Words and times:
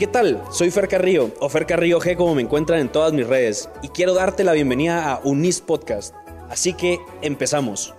¿qué 0.00 0.06
tal? 0.06 0.42
Soy 0.50 0.70
Fer 0.70 0.88
Carrillo, 0.88 1.30
o 1.40 1.50
Fer 1.50 1.66
Carrillo 1.66 2.00
G 2.00 2.16
como 2.16 2.34
me 2.34 2.40
encuentran 2.40 2.80
en 2.80 2.88
todas 2.88 3.12
mis 3.12 3.26
redes, 3.26 3.68
y 3.82 3.88
quiero 3.88 4.14
darte 4.14 4.44
la 4.44 4.54
bienvenida 4.54 5.12
a 5.12 5.20
Unis 5.24 5.60
Podcast. 5.60 6.14
Así 6.48 6.72
que 6.72 6.98
empezamos. 7.20 7.92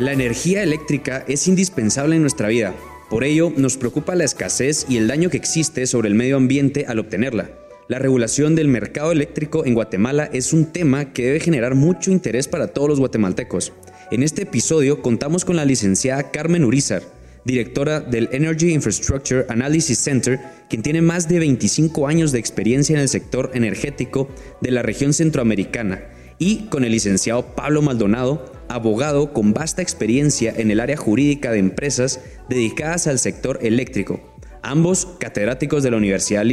La 0.00 0.12
energía 0.12 0.64
eléctrica 0.64 1.24
es 1.28 1.46
indispensable 1.46 2.16
en 2.16 2.22
nuestra 2.22 2.48
vida. 2.48 2.74
Por 3.08 3.22
ello, 3.22 3.52
nos 3.56 3.76
preocupa 3.76 4.16
la 4.16 4.24
escasez 4.24 4.84
y 4.88 4.96
el 4.96 5.06
daño 5.06 5.30
que 5.30 5.36
existe 5.36 5.86
sobre 5.86 6.08
el 6.08 6.16
medio 6.16 6.38
ambiente 6.38 6.86
al 6.88 6.98
obtenerla. 6.98 7.52
La 7.86 8.00
regulación 8.00 8.56
del 8.56 8.66
mercado 8.66 9.12
eléctrico 9.12 9.64
en 9.64 9.74
Guatemala 9.74 10.28
es 10.32 10.52
un 10.52 10.72
tema 10.72 11.12
que 11.12 11.26
debe 11.26 11.38
generar 11.38 11.76
mucho 11.76 12.10
interés 12.10 12.48
para 12.48 12.66
todos 12.66 12.88
los 12.88 12.98
guatemaltecos. 12.98 13.72
En 14.10 14.24
este 14.24 14.42
episodio 14.42 15.02
contamos 15.02 15.44
con 15.44 15.54
la 15.54 15.64
licenciada 15.64 16.32
Carmen 16.32 16.64
Urizar, 16.64 17.02
directora 17.44 18.00
del 18.00 18.28
Energy 18.32 18.72
Infrastructure 18.72 19.46
Analysis 19.48 19.98
Center, 19.98 20.40
quien 20.68 20.82
tiene 20.82 21.02
más 21.02 21.28
de 21.28 21.38
25 21.38 22.06
años 22.06 22.32
de 22.32 22.38
experiencia 22.38 22.94
en 22.94 23.02
el 23.02 23.08
sector 23.08 23.50
energético 23.54 24.28
de 24.60 24.70
la 24.70 24.82
región 24.82 25.12
centroamericana, 25.12 26.02
y 26.38 26.66
con 26.66 26.84
el 26.84 26.92
licenciado 26.92 27.54
Pablo 27.54 27.82
Maldonado, 27.82 28.52
abogado 28.68 29.32
con 29.32 29.52
vasta 29.52 29.82
experiencia 29.82 30.52
en 30.56 30.70
el 30.70 30.80
área 30.80 30.96
jurídica 30.96 31.52
de 31.52 31.58
empresas 31.58 32.20
dedicadas 32.48 33.06
al 33.06 33.18
sector 33.18 33.58
eléctrico, 33.62 34.20
ambos 34.62 35.06
catedráticos 35.18 35.82
de 35.82 35.90
la 35.90 35.98
Universidad 35.98 36.40
del 36.40 36.52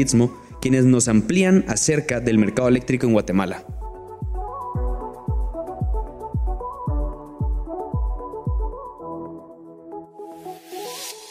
quienes 0.61 0.85
nos 0.85 1.07
amplían 1.07 1.65
acerca 1.67 2.19
del 2.19 2.37
mercado 2.37 2.67
eléctrico 2.67 3.07
en 3.07 3.13
Guatemala. 3.13 3.65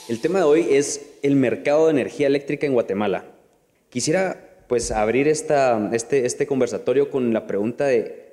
El 0.08 0.20
tema 0.20 0.38
de 0.38 0.46
hoy 0.46 0.66
es 0.70 1.18
el 1.22 1.36
mercado 1.36 1.84
de 1.84 1.90
energía 1.90 2.28
eléctrica 2.28 2.66
en 2.66 2.72
Guatemala. 2.72 3.26
Quisiera 3.90 4.64
pues 4.66 4.90
abrir 4.90 5.28
esta, 5.28 5.90
este, 5.92 6.24
este 6.24 6.46
conversatorio 6.46 7.10
con 7.10 7.34
la 7.34 7.46
pregunta 7.46 7.84
de, 7.84 8.32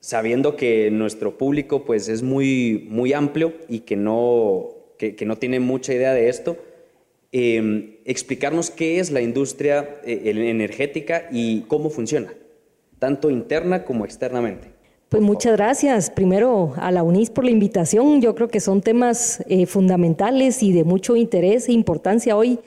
sabiendo 0.00 0.56
que 0.56 0.90
nuestro 0.90 1.38
público 1.38 1.84
pues 1.84 2.08
es 2.08 2.24
muy, 2.24 2.88
muy 2.90 3.12
amplio 3.12 3.54
y 3.68 3.80
que 3.80 3.94
no, 3.94 4.70
que, 4.98 5.14
que 5.14 5.24
no 5.24 5.38
tiene 5.38 5.60
mucha 5.60 5.94
idea 5.94 6.12
de 6.12 6.28
esto, 6.28 6.56
eh, 7.30 8.00
explicarnos 8.04 8.70
qué 8.70 8.98
es 8.98 9.12
la 9.12 9.20
industria 9.20 10.00
eh, 10.04 10.22
energética 10.24 11.28
y 11.30 11.60
cómo 11.68 11.90
funciona, 11.90 12.34
tanto 12.98 13.30
interna 13.30 13.84
como 13.84 14.04
externamente. 14.04 14.73
Pues 15.14 15.22
muchas 15.22 15.52
gracias. 15.52 16.10
Primero 16.10 16.72
a 16.76 16.90
la 16.90 17.04
UNIS 17.04 17.30
por 17.30 17.44
la 17.44 17.52
invitación. 17.52 18.20
Yo 18.20 18.34
creo 18.34 18.48
que 18.48 18.58
son 18.58 18.80
temas 18.80 19.44
eh, 19.48 19.64
fundamentales 19.64 20.60
y 20.60 20.72
de 20.72 20.82
mucho 20.82 21.14
interés 21.14 21.68
e 21.68 21.72
importancia 21.72 22.36
hoy, 22.36 22.58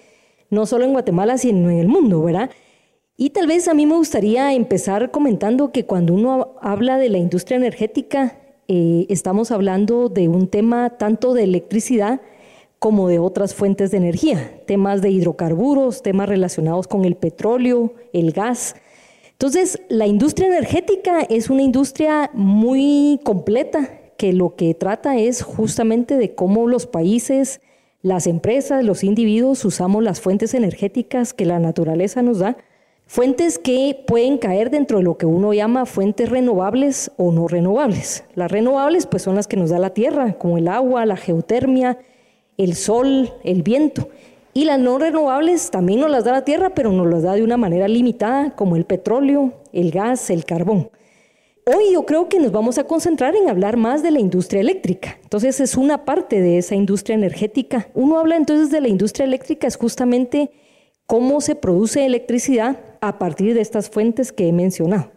no 0.49 0.65
solo 0.65 0.85
en 0.85 0.93
Guatemala, 0.93 1.37
sino 1.37 1.69
en 1.69 1.77
el 1.77 1.89
mundo, 1.89 2.23
¿verdad? 2.23 2.49
Y 3.17 3.31
tal 3.31 3.47
vez 3.47 3.67
a 3.67 3.73
mí 3.73 3.85
me 3.85 3.95
gustaría 3.95 4.53
empezar 4.53 5.11
comentando 5.11 5.73
que 5.73 5.85
cuando 5.85 6.13
uno 6.13 6.55
habla 6.61 6.97
de 6.97 7.09
la 7.09 7.17
industria 7.17 7.57
energética, 7.57 8.39
eh, 8.69 9.05
estamos 9.09 9.51
hablando 9.51 10.07
de 10.07 10.29
un 10.29 10.47
tema 10.47 10.91
tanto 10.91 11.33
de 11.33 11.43
electricidad 11.43 12.21
como 12.79 13.09
de 13.09 13.19
otras 13.19 13.55
fuentes 13.55 13.91
de 13.91 13.97
energía, 13.97 14.61
temas 14.65 15.01
de 15.01 15.09
hidrocarburos, 15.09 16.01
temas 16.01 16.29
relacionados 16.29 16.87
con 16.87 17.03
el 17.03 17.17
petróleo, 17.17 17.93
el 18.13 18.31
gas. 18.31 18.77
Entonces, 19.37 19.79
la 19.87 20.07
industria 20.07 20.47
energética 20.47 21.21
es 21.21 21.51
una 21.51 21.61
industria 21.61 22.31
muy 22.33 23.19
completa 23.23 23.87
que 24.17 24.33
lo 24.33 24.55
que 24.55 24.73
trata 24.73 25.17
es 25.17 25.43
justamente 25.43 26.17
de 26.17 26.33
cómo 26.33 26.67
los 26.67 26.87
países, 26.87 27.61
las 28.01 28.25
empresas, 28.25 28.83
los 28.83 29.03
individuos 29.03 29.63
usamos 29.63 30.03
las 30.03 30.21
fuentes 30.21 30.55
energéticas 30.55 31.35
que 31.35 31.45
la 31.45 31.59
naturaleza 31.59 32.23
nos 32.23 32.39
da, 32.39 32.57
fuentes 33.05 33.59
que 33.59 34.03
pueden 34.07 34.39
caer 34.39 34.71
dentro 34.71 34.97
de 34.97 35.03
lo 35.03 35.19
que 35.19 35.27
uno 35.27 35.53
llama 35.53 35.85
fuentes 35.85 36.31
renovables 36.31 37.11
o 37.17 37.31
no 37.31 37.47
renovables. 37.47 38.23
Las 38.33 38.51
renovables 38.51 39.05
pues 39.05 39.21
son 39.21 39.35
las 39.35 39.45
que 39.45 39.55
nos 39.55 39.69
da 39.69 39.77
la 39.77 39.93
tierra, 39.93 40.33
como 40.33 40.57
el 40.57 40.67
agua, 40.67 41.05
la 41.05 41.15
geotermia, 41.15 41.99
el 42.57 42.73
sol, 42.73 43.31
el 43.43 43.61
viento. 43.61 44.09
Y 44.57 44.65
las 44.65 44.79
no 44.79 44.97
renovables 44.97 45.69
también 45.69 45.99
nos 45.99 46.09
las 46.09 46.23
da 46.23 46.31
la 46.31 46.43
tierra, 46.43 46.71
pero 46.71 46.91
nos 46.91 47.05
las 47.05 47.21
da 47.21 47.35
de 47.35 47.43
una 47.43 47.57
manera 47.57 47.87
limitada, 47.87 48.55
como 48.55 48.75
el 48.75 48.85
petróleo, 48.85 49.53
el 49.71 49.91
gas, 49.91 50.31
el 50.31 50.45
carbón. 50.45 50.89
Hoy 51.67 51.93
yo 51.93 52.07
creo 52.07 52.27
que 52.27 52.39
nos 52.39 52.51
vamos 52.51 52.79
a 52.79 52.85
concentrar 52.85 53.35
en 53.35 53.49
hablar 53.49 53.77
más 53.77 54.01
de 54.01 54.09
la 54.09 54.19
industria 54.19 54.61
eléctrica. 54.61 55.19
Entonces 55.21 55.59
es 55.59 55.77
una 55.77 56.05
parte 56.05 56.41
de 56.41 56.57
esa 56.57 56.73
industria 56.73 57.13
energética. 57.13 57.89
Uno 57.93 58.17
habla 58.17 58.35
entonces 58.35 58.71
de 58.71 58.81
la 58.81 58.87
industria 58.87 59.25
eléctrica, 59.27 59.67
es 59.67 59.75
justamente 59.75 60.49
cómo 61.05 61.39
se 61.39 61.53
produce 61.53 62.07
electricidad 62.07 62.79
a 62.99 63.19
partir 63.19 63.53
de 63.53 63.61
estas 63.61 63.91
fuentes 63.91 64.31
que 64.31 64.47
he 64.47 64.53
mencionado. 64.53 65.11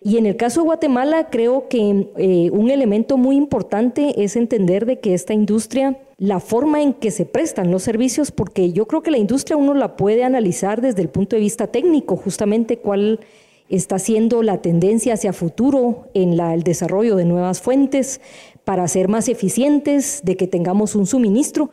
Y 0.00 0.16
en 0.16 0.26
el 0.26 0.36
caso 0.36 0.60
de 0.60 0.66
Guatemala, 0.66 1.26
creo 1.28 1.66
que 1.66 2.06
eh, 2.18 2.50
un 2.52 2.70
elemento 2.70 3.16
muy 3.16 3.34
importante 3.34 4.22
es 4.22 4.36
entender 4.36 4.86
de 4.86 5.00
que 5.00 5.12
esta 5.12 5.34
industria, 5.34 5.98
la 6.18 6.40
forma 6.40 6.82
en 6.82 6.94
que 6.94 7.10
se 7.10 7.26
prestan 7.26 7.70
los 7.70 7.82
servicios, 7.82 8.30
porque 8.30 8.72
yo 8.72 8.86
creo 8.86 9.02
que 9.02 9.10
la 9.10 9.18
industria 9.18 9.56
uno 9.56 9.74
la 9.74 9.96
puede 9.96 10.24
analizar 10.24 10.80
desde 10.80 11.02
el 11.02 11.10
punto 11.10 11.36
de 11.36 11.42
vista 11.42 11.66
técnico, 11.66 12.16
justamente 12.16 12.78
cuál 12.78 13.20
está 13.68 13.98
siendo 13.98 14.42
la 14.42 14.62
tendencia 14.62 15.14
hacia 15.14 15.32
futuro 15.32 16.08
en 16.14 16.38
el 16.38 16.62
desarrollo 16.62 17.16
de 17.16 17.24
nuevas 17.24 17.60
fuentes 17.60 18.20
para 18.64 18.88
ser 18.88 19.08
más 19.08 19.28
eficientes, 19.28 20.22
de 20.24 20.36
que 20.36 20.46
tengamos 20.46 20.94
un 20.94 21.06
suministro. 21.06 21.70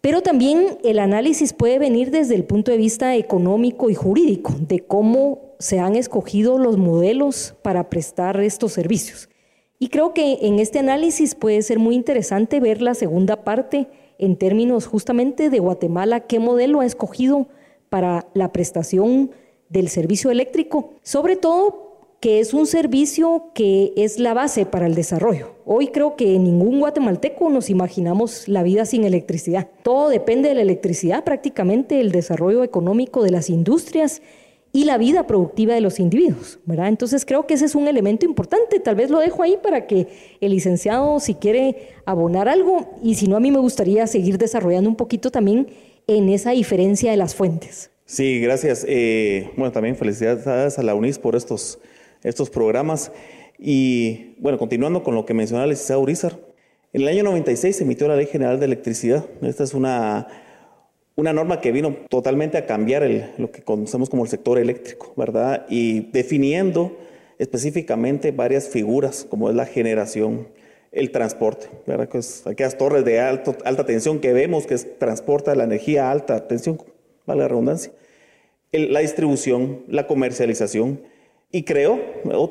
Pero 0.00 0.22
también 0.22 0.78
el 0.84 0.98
análisis 0.98 1.52
puede 1.52 1.78
venir 1.78 2.10
desde 2.10 2.34
el 2.34 2.44
punto 2.44 2.70
de 2.70 2.78
vista 2.78 3.14
económico 3.16 3.90
y 3.90 3.94
jurídico, 3.94 4.54
de 4.58 4.80
cómo 4.80 5.54
se 5.58 5.78
han 5.78 5.96
escogido 5.96 6.58
los 6.58 6.78
modelos 6.78 7.54
para 7.62 7.90
prestar 7.90 8.40
estos 8.40 8.72
servicios. 8.72 9.28
Y 9.78 9.88
creo 9.88 10.12
que 10.12 10.38
en 10.42 10.58
este 10.58 10.80
análisis 10.80 11.34
puede 11.34 11.62
ser 11.62 11.78
muy 11.78 11.94
interesante 11.94 12.58
ver 12.58 12.82
la 12.82 12.94
segunda 12.94 13.44
parte 13.44 13.86
en 14.18 14.36
términos 14.36 14.86
justamente 14.86 15.50
de 15.50 15.60
Guatemala, 15.60 16.20
qué 16.20 16.40
modelo 16.40 16.80
ha 16.80 16.86
escogido 16.86 17.46
para 17.88 18.26
la 18.34 18.52
prestación 18.52 19.30
del 19.68 19.88
servicio 19.88 20.30
eléctrico, 20.30 20.90
sobre 21.02 21.36
todo 21.36 21.88
que 22.20 22.40
es 22.40 22.52
un 22.52 22.66
servicio 22.66 23.52
que 23.54 23.92
es 23.96 24.18
la 24.18 24.34
base 24.34 24.66
para 24.66 24.86
el 24.86 24.96
desarrollo. 24.96 25.54
Hoy 25.64 25.88
creo 25.88 26.16
que 26.16 26.36
ningún 26.40 26.80
guatemalteco 26.80 27.48
nos 27.48 27.70
imaginamos 27.70 28.48
la 28.48 28.64
vida 28.64 28.84
sin 28.84 29.04
electricidad. 29.04 29.68
Todo 29.84 30.08
depende 30.08 30.48
de 30.48 30.56
la 30.56 30.62
electricidad, 30.62 31.22
prácticamente 31.22 32.00
el 32.00 32.10
desarrollo 32.10 32.64
económico 32.64 33.22
de 33.22 33.30
las 33.30 33.48
industrias 33.48 34.20
y 34.72 34.84
la 34.84 34.98
vida 34.98 35.26
productiva 35.26 35.74
de 35.74 35.80
los 35.80 35.98
individuos, 35.98 36.58
¿verdad? 36.66 36.88
Entonces 36.88 37.24
creo 37.24 37.46
que 37.46 37.54
ese 37.54 37.64
es 37.64 37.74
un 37.74 37.88
elemento 37.88 38.26
importante, 38.26 38.80
tal 38.80 38.96
vez 38.96 39.10
lo 39.10 39.18
dejo 39.18 39.42
ahí 39.42 39.58
para 39.62 39.86
que 39.86 40.08
el 40.40 40.52
licenciado 40.52 41.20
si 41.20 41.34
quiere 41.34 41.88
abonar 42.04 42.48
algo 42.48 42.98
y 43.02 43.14
si 43.14 43.28
no 43.28 43.36
a 43.36 43.40
mí 43.40 43.50
me 43.50 43.58
gustaría 43.58 44.06
seguir 44.06 44.38
desarrollando 44.38 44.90
un 44.90 44.96
poquito 44.96 45.30
también 45.30 45.68
en 46.06 46.28
esa 46.28 46.50
diferencia 46.50 47.10
de 47.10 47.16
las 47.16 47.34
fuentes. 47.34 47.90
Sí, 48.04 48.40
gracias. 48.40 48.86
Eh, 48.88 49.50
bueno, 49.56 49.70
también 49.70 49.94
felicidades 49.94 50.78
a 50.78 50.82
la 50.82 50.94
UNIS 50.94 51.18
por 51.18 51.36
estos, 51.36 51.78
estos 52.22 52.48
programas. 52.48 53.12
Y 53.58 54.34
bueno, 54.38 54.56
continuando 54.56 55.02
con 55.02 55.14
lo 55.14 55.26
que 55.26 55.34
mencionaba 55.34 55.64
el 55.64 55.70
licenciado 55.70 56.00
Urizar, 56.00 56.38
en 56.94 57.02
el 57.02 57.08
año 57.08 57.24
96 57.24 57.76
se 57.76 57.84
emitió 57.84 58.08
la 58.08 58.16
Ley 58.16 58.24
General 58.24 58.58
de 58.58 58.64
Electricidad. 58.64 59.26
Esta 59.42 59.62
es 59.62 59.74
una 59.74 60.26
una 61.18 61.32
norma 61.32 61.60
que 61.60 61.72
vino 61.72 61.96
totalmente 62.08 62.58
a 62.58 62.64
cambiar 62.64 63.02
lo 63.38 63.50
que 63.50 63.62
conocemos 63.62 64.08
como 64.08 64.22
el 64.22 64.30
sector 64.30 64.56
eléctrico, 64.56 65.12
¿verdad? 65.16 65.66
Y 65.68 66.12
definiendo 66.12 66.96
específicamente 67.38 68.30
varias 68.30 68.68
figuras, 68.68 69.26
como 69.28 69.50
es 69.50 69.56
la 69.56 69.66
generación, 69.66 70.46
el 70.92 71.10
transporte, 71.10 71.66
¿verdad? 71.88 72.08
Que 72.08 72.18
es 72.18 72.46
aquellas 72.46 72.78
torres 72.78 73.04
de 73.04 73.18
alto, 73.18 73.56
alta 73.64 73.84
tensión 73.84 74.20
que 74.20 74.32
vemos 74.32 74.68
que 74.68 74.76
transporta 74.76 75.56
la 75.56 75.64
energía 75.64 76.06
a 76.06 76.12
alta 76.12 76.46
tensión, 76.46 76.80
vale 77.26 77.40
la 77.40 77.48
redundancia, 77.48 77.90
la 78.70 79.00
distribución, 79.00 79.82
la 79.88 80.06
comercialización, 80.06 81.00
y 81.50 81.64
creó 81.64 81.98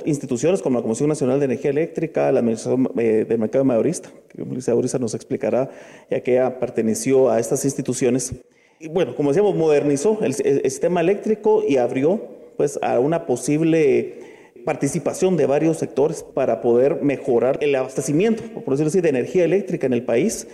instituciones 0.04 0.62
como 0.62 0.80
la 0.80 0.84
Comisión 0.84 1.08
Nacional 1.08 1.40
de 1.40 1.46
Energía 1.46 1.72
Eléctrica, 1.72 2.34
la 2.34 2.40
Administración 2.40 2.90
eh, 2.98 3.26
del 3.30 3.40
Mercado 3.40 3.64
Mayorista, 3.64 4.10
que 4.28 4.44
Mayorista 4.44 5.00
nos 5.00 5.14
explicará, 5.14 5.70
ya 6.12 6.20
que 6.22 6.34
ella 6.34 6.60
perteneció 6.60 7.30
a 7.30 7.40
estas 7.40 7.64
instituciones 7.64 8.34
y 8.80 8.88
bueno, 8.88 9.16
como 9.16 9.30
decíamos, 9.30 9.56
modernizó 9.56 10.20
el, 10.22 10.34
sistema 10.34 11.02
eléctrico 11.02 11.64
y 11.68 11.78
abrió 11.78 12.22
pues 12.58 12.80
a 12.82 13.00
una 13.00 13.26
posible 13.26 14.52
participación 14.66 15.38
de 15.38 15.46
varios 15.46 15.78
sectores 15.78 16.24
para 16.24 16.62
poder 16.62 17.02
mejorar 17.02 17.58
el 17.62 17.74
abastecimiento, 17.76 18.44
por 18.64 18.74
decirlo 18.74 18.90
así, 18.90 19.02
de 19.02 19.10
energía 19.10 19.46
eléctrica 19.46 19.88
en 19.88 19.94
el 19.94 20.04
país. 20.04 20.48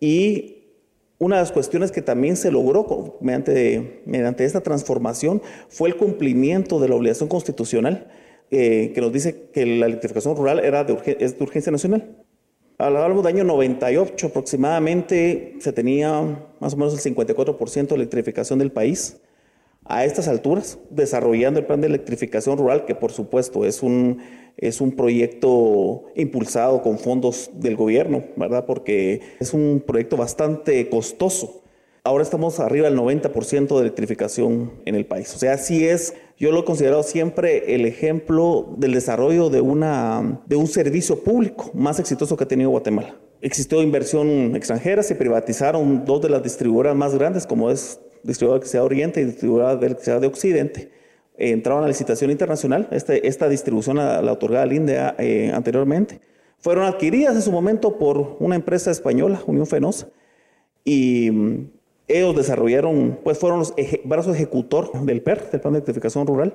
Y 0.00 0.56
una 1.18 1.36
de 1.36 1.42
las 1.42 1.52
cuestiones 1.52 1.92
que 1.92 2.02
también 2.02 2.36
se 2.36 2.50
logró 2.50 3.18
mediante, 3.20 4.02
mediante 4.06 4.44
esta 4.44 4.60
transformación 4.60 5.42
fue 5.68 5.88
el 5.88 5.96
cumplimiento 5.96 6.80
de 6.80 6.88
la 6.88 6.96
obligación 6.96 7.28
constitucional 7.28 8.08
eh, 8.50 8.92
que 8.94 9.00
nos 9.00 9.12
dice 9.12 9.48
que 9.52 9.64
la 9.64 9.86
electrificación 9.86 10.36
rural 10.36 10.60
era 10.60 10.82
de, 10.82 11.16
es 11.20 11.38
de 11.38 11.44
urgencia 11.44 11.70
nacional. 11.70 12.24
Hablamos 12.80 13.22
del 13.22 13.34
año 13.34 13.44
98 13.44 14.28
aproximadamente, 14.28 15.56
se 15.60 15.70
tenía 15.70 16.10
más 16.60 16.72
o 16.72 16.78
menos 16.78 16.94
el 16.94 17.14
54% 17.14 17.88
de 17.88 17.94
electrificación 17.94 18.58
del 18.58 18.72
país. 18.72 19.20
A 19.84 20.06
estas 20.06 20.28
alturas, 20.28 20.78
desarrollando 20.88 21.60
el 21.60 21.66
plan 21.66 21.82
de 21.82 21.88
electrificación 21.88 22.56
rural, 22.56 22.86
que 22.86 22.94
por 22.94 23.12
supuesto 23.12 23.66
es 23.66 23.82
un, 23.82 24.22
es 24.56 24.80
un 24.80 24.92
proyecto 24.92 26.04
impulsado 26.16 26.80
con 26.80 26.98
fondos 26.98 27.50
del 27.52 27.76
gobierno, 27.76 28.24
¿verdad? 28.36 28.64
Porque 28.64 29.20
es 29.40 29.52
un 29.52 29.84
proyecto 29.86 30.16
bastante 30.16 30.88
costoso. 30.88 31.62
Ahora 32.02 32.22
estamos 32.22 32.60
arriba 32.60 32.88
del 32.88 32.98
90% 32.98 33.74
de 33.74 33.80
electrificación 33.82 34.72
en 34.86 34.94
el 34.94 35.04
país. 35.04 35.34
O 35.34 35.38
sea, 35.38 35.58
sí 35.58 35.86
es, 35.86 36.14
yo 36.40 36.50
lo 36.52 36.60
he 36.60 36.64
considerado 36.64 37.02
siempre 37.02 37.74
el 37.74 37.84
ejemplo 37.84 38.74
del 38.78 38.94
desarrollo 38.94 39.50
de, 39.50 39.60
una, 39.60 40.40
de 40.46 40.56
un 40.56 40.66
servicio 40.66 41.22
público 41.22 41.70
más 41.74 42.00
exitoso 42.00 42.34
que 42.34 42.44
ha 42.44 42.48
tenido 42.48 42.70
Guatemala. 42.70 43.14
Existió 43.42 43.82
inversión 43.82 44.56
extranjera, 44.56 45.02
se 45.02 45.14
privatizaron 45.14 46.06
dos 46.06 46.22
de 46.22 46.30
las 46.30 46.42
distribuidoras 46.42 46.96
más 46.96 47.14
grandes, 47.14 47.46
como 47.46 47.70
es 47.70 48.00
distribuidora 48.22 48.54
de 48.54 48.56
electricidad 48.56 48.84
Oriente 48.84 49.20
y 49.20 49.24
distribuidora 49.26 49.76
de 49.76 49.86
electricidad 49.86 50.20
de 50.22 50.26
Occidente. 50.28 50.90
Entraron 51.36 51.84
a 51.84 51.88
licitación 51.88 52.30
internacional, 52.30 52.88
este, 52.90 53.28
esta 53.28 53.46
distribución 53.46 53.98
la, 53.98 54.22
la 54.22 54.32
otorgaba 54.32 54.64
el 54.64 54.72
INDE 54.72 54.98
eh, 55.18 55.52
anteriormente. 55.54 56.22
Fueron 56.58 56.84
adquiridas 56.84 57.34
en 57.36 57.42
su 57.42 57.52
momento 57.52 57.98
por 57.98 58.38
una 58.40 58.56
empresa 58.56 58.90
española, 58.90 59.42
Unión 59.46 59.66
Fenosa, 59.66 60.08
y 60.84 61.30
ellos 62.16 62.36
desarrollaron, 62.36 63.18
pues 63.22 63.38
fueron 63.38 63.60
los 63.60 63.74
brazos 64.04 64.34
ejecutor 64.34 64.92
del 65.04 65.22
PER, 65.22 65.50
del 65.50 65.60
Plan 65.60 65.72
de 65.72 65.78
Electrificación 65.78 66.26
Rural. 66.26 66.54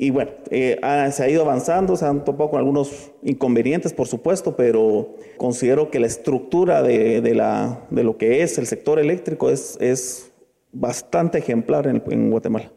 Y 0.00 0.10
bueno, 0.10 0.30
eh, 0.50 0.78
se 1.10 1.24
ha 1.24 1.28
ido 1.28 1.42
avanzando, 1.42 1.96
se 1.96 2.04
han 2.06 2.24
topado 2.24 2.50
con 2.50 2.60
algunos 2.60 3.10
inconvenientes, 3.22 3.92
por 3.92 4.06
supuesto, 4.06 4.54
pero 4.54 5.16
considero 5.36 5.90
que 5.90 5.98
la 5.98 6.06
estructura 6.06 6.82
de, 6.82 7.20
de, 7.20 7.34
la, 7.34 7.84
de 7.90 8.04
lo 8.04 8.16
que 8.16 8.42
es 8.42 8.58
el 8.58 8.66
sector 8.66 9.00
eléctrico 9.00 9.50
es, 9.50 9.76
es 9.80 10.32
bastante 10.72 11.38
ejemplar 11.38 11.88
en 11.88 12.30
Guatemala. 12.30 12.70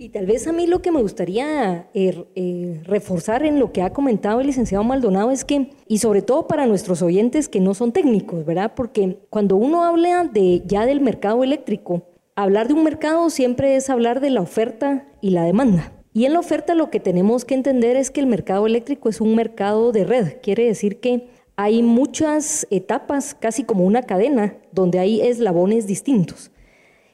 Y 0.00 0.10
tal 0.10 0.26
vez 0.26 0.46
a 0.46 0.52
mí 0.52 0.68
lo 0.68 0.80
que 0.80 0.92
me 0.92 1.02
gustaría 1.02 1.88
eh, 1.92 2.24
eh, 2.36 2.80
reforzar 2.84 3.44
en 3.44 3.58
lo 3.58 3.72
que 3.72 3.82
ha 3.82 3.92
comentado 3.92 4.38
el 4.38 4.46
licenciado 4.46 4.84
Maldonado 4.84 5.32
es 5.32 5.44
que, 5.44 5.70
y 5.88 5.98
sobre 5.98 6.22
todo 6.22 6.46
para 6.46 6.66
nuestros 6.66 7.02
oyentes 7.02 7.48
que 7.48 7.58
no 7.58 7.74
son 7.74 7.90
técnicos, 7.90 8.44
¿verdad? 8.44 8.74
Porque 8.76 9.18
cuando 9.28 9.56
uno 9.56 9.82
habla 9.82 10.22
de 10.22 10.62
ya 10.64 10.86
del 10.86 11.00
mercado 11.00 11.42
eléctrico, 11.42 12.04
hablar 12.36 12.68
de 12.68 12.74
un 12.74 12.84
mercado 12.84 13.28
siempre 13.28 13.74
es 13.74 13.90
hablar 13.90 14.20
de 14.20 14.30
la 14.30 14.40
oferta 14.40 15.08
y 15.20 15.30
la 15.30 15.42
demanda. 15.42 15.92
Y 16.12 16.26
en 16.26 16.34
la 16.34 16.38
oferta 16.38 16.76
lo 16.76 16.90
que 16.90 17.00
tenemos 17.00 17.44
que 17.44 17.54
entender 17.54 17.96
es 17.96 18.12
que 18.12 18.20
el 18.20 18.28
mercado 18.28 18.68
eléctrico 18.68 19.08
es 19.08 19.20
un 19.20 19.34
mercado 19.34 19.90
de 19.90 20.04
red, 20.04 20.34
quiere 20.40 20.64
decir 20.64 21.00
que 21.00 21.26
hay 21.56 21.82
muchas 21.82 22.68
etapas, 22.70 23.34
casi 23.34 23.64
como 23.64 23.84
una 23.84 24.04
cadena, 24.04 24.58
donde 24.70 25.00
hay 25.00 25.22
eslabones 25.22 25.88
distintos. 25.88 26.52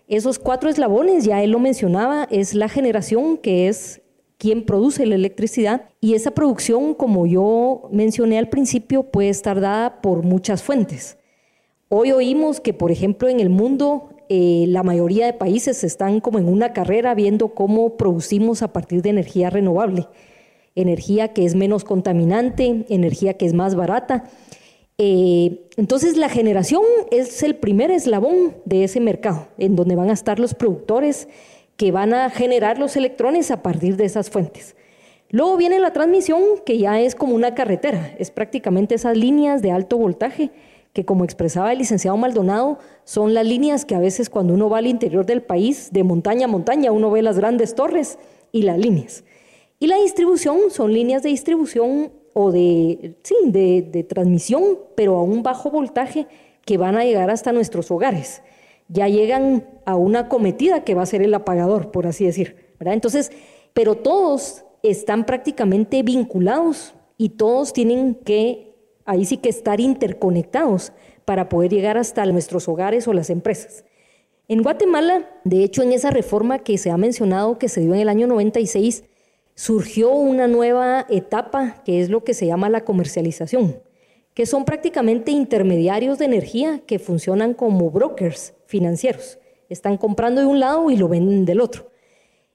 Esos 0.06 0.38
cuatro 0.38 0.68
eslabones, 0.68 1.24
ya 1.24 1.42
él 1.42 1.50
lo 1.50 1.58
mencionaba, 1.58 2.28
es 2.30 2.54
la 2.54 2.68
generación, 2.68 3.38
que 3.38 3.68
es 3.68 4.02
quien 4.36 4.66
produce 4.66 5.06
la 5.06 5.14
electricidad, 5.14 5.88
y 6.00 6.14
esa 6.14 6.32
producción, 6.32 6.94
como 6.94 7.26
yo 7.26 7.88
mencioné 7.90 8.38
al 8.38 8.50
principio, 8.50 9.04
puede 9.04 9.30
estar 9.30 9.60
dada 9.60 10.02
por 10.02 10.22
muchas 10.22 10.62
fuentes. 10.62 11.16
Hoy 11.88 12.12
oímos 12.12 12.60
que, 12.60 12.74
por 12.74 12.90
ejemplo, 12.90 13.28
en 13.28 13.40
el 13.40 13.48
mundo 13.48 14.10
eh, 14.28 14.64
la 14.68 14.82
mayoría 14.82 15.26
de 15.26 15.32
países 15.32 15.84
están 15.84 16.20
como 16.20 16.38
en 16.38 16.48
una 16.48 16.72
carrera 16.72 17.14
viendo 17.14 17.54
cómo 17.54 17.96
producimos 17.96 18.62
a 18.62 18.72
partir 18.72 19.00
de 19.02 19.10
energía 19.10 19.50
renovable, 19.50 20.08
energía 20.74 21.28
que 21.32 21.44
es 21.44 21.54
menos 21.54 21.84
contaminante, 21.84 22.84
energía 22.88 23.34
que 23.34 23.46
es 23.46 23.52
más 23.52 23.74
barata. 23.74 24.24
Eh, 24.98 25.66
entonces 25.76 26.16
la 26.16 26.28
generación 26.28 26.82
es 27.10 27.42
el 27.42 27.56
primer 27.56 27.90
eslabón 27.90 28.56
de 28.64 28.84
ese 28.84 29.00
mercado, 29.00 29.48
en 29.58 29.74
donde 29.74 29.96
van 29.96 30.10
a 30.10 30.12
estar 30.12 30.38
los 30.38 30.54
productores 30.54 31.28
que 31.76 31.90
van 31.90 32.14
a 32.14 32.30
generar 32.30 32.78
los 32.78 32.96
electrones 32.96 33.50
a 33.50 33.62
partir 33.62 33.96
de 33.96 34.04
esas 34.04 34.30
fuentes. 34.30 34.76
Luego 35.30 35.56
viene 35.56 35.80
la 35.80 35.92
transmisión, 35.92 36.40
que 36.64 36.78
ya 36.78 37.00
es 37.00 37.16
como 37.16 37.34
una 37.34 37.56
carretera, 37.56 38.14
es 38.18 38.30
prácticamente 38.30 38.94
esas 38.94 39.16
líneas 39.16 39.62
de 39.62 39.72
alto 39.72 39.98
voltaje, 39.98 40.52
que 40.92 41.04
como 41.04 41.24
expresaba 41.24 41.72
el 41.72 41.78
licenciado 41.78 42.16
Maldonado, 42.16 42.78
son 43.02 43.34
las 43.34 43.44
líneas 43.44 43.84
que 43.84 43.96
a 43.96 43.98
veces 43.98 44.30
cuando 44.30 44.54
uno 44.54 44.70
va 44.70 44.78
al 44.78 44.86
interior 44.86 45.26
del 45.26 45.42
país, 45.42 45.92
de 45.92 46.04
montaña 46.04 46.44
a 46.44 46.48
montaña, 46.48 46.92
uno 46.92 47.10
ve 47.10 47.20
las 47.20 47.36
grandes 47.36 47.74
torres 47.74 48.16
y 48.52 48.62
las 48.62 48.78
líneas. 48.78 49.24
Y 49.80 49.88
la 49.88 49.96
distribución 49.96 50.70
son 50.70 50.92
líneas 50.92 51.24
de 51.24 51.30
distribución 51.30 52.12
o 52.34 52.52
de, 52.52 53.16
sí, 53.22 53.34
de, 53.46 54.04
transmisión, 54.08 54.78
pero 54.94 55.16
a 55.16 55.22
un 55.22 55.42
bajo 55.42 55.70
voltaje 55.70 56.26
que 56.66 56.76
van 56.76 56.96
a 56.96 57.04
llegar 57.04 57.30
hasta 57.30 57.52
nuestros 57.52 57.90
hogares. 57.90 58.42
Ya 58.88 59.08
llegan 59.08 59.66
a 59.86 59.96
una 59.96 60.28
cometida 60.28 60.84
que 60.84 60.94
va 60.94 61.02
a 61.02 61.06
ser 61.06 61.22
el 61.22 61.32
apagador, 61.32 61.90
por 61.90 62.06
así 62.06 62.26
decir. 62.26 62.74
Entonces, 62.80 63.32
pero 63.72 63.94
todos 63.94 64.64
están 64.82 65.24
prácticamente 65.24 66.02
vinculados 66.02 66.94
y 67.16 67.30
todos 67.30 67.72
tienen 67.72 68.14
que, 68.14 68.74
ahí 69.06 69.24
sí 69.24 69.38
que 69.38 69.48
estar 69.48 69.80
interconectados 69.80 70.92
para 71.24 71.48
poder 71.48 71.72
llegar 71.72 71.96
hasta 71.96 72.26
nuestros 72.26 72.68
hogares 72.68 73.08
o 73.08 73.12
las 73.12 73.30
empresas. 73.30 73.84
En 74.46 74.62
Guatemala, 74.62 75.30
de 75.44 75.64
hecho, 75.64 75.82
en 75.82 75.92
esa 75.92 76.10
reforma 76.10 76.58
que 76.58 76.76
se 76.76 76.90
ha 76.90 76.98
mencionado 76.98 77.58
que 77.58 77.68
se 77.68 77.80
dio 77.80 77.94
en 77.94 78.00
el 78.00 78.10
año 78.10 78.26
96, 78.26 79.04
surgió 79.54 80.10
una 80.10 80.48
nueva 80.48 81.06
etapa 81.08 81.82
que 81.84 82.00
es 82.00 82.10
lo 82.10 82.24
que 82.24 82.34
se 82.34 82.46
llama 82.46 82.68
la 82.68 82.84
comercialización, 82.84 83.80
que 84.34 84.46
son 84.46 84.64
prácticamente 84.64 85.30
intermediarios 85.30 86.18
de 86.18 86.24
energía 86.24 86.80
que 86.86 86.98
funcionan 86.98 87.54
como 87.54 87.90
brokers 87.90 88.54
financieros. 88.66 89.38
Están 89.68 89.96
comprando 89.96 90.40
de 90.40 90.46
un 90.46 90.60
lado 90.60 90.90
y 90.90 90.96
lo 90.96 91.08
venden 91.08 91.44
del 91.44 91.60
otro. 91.60 91.90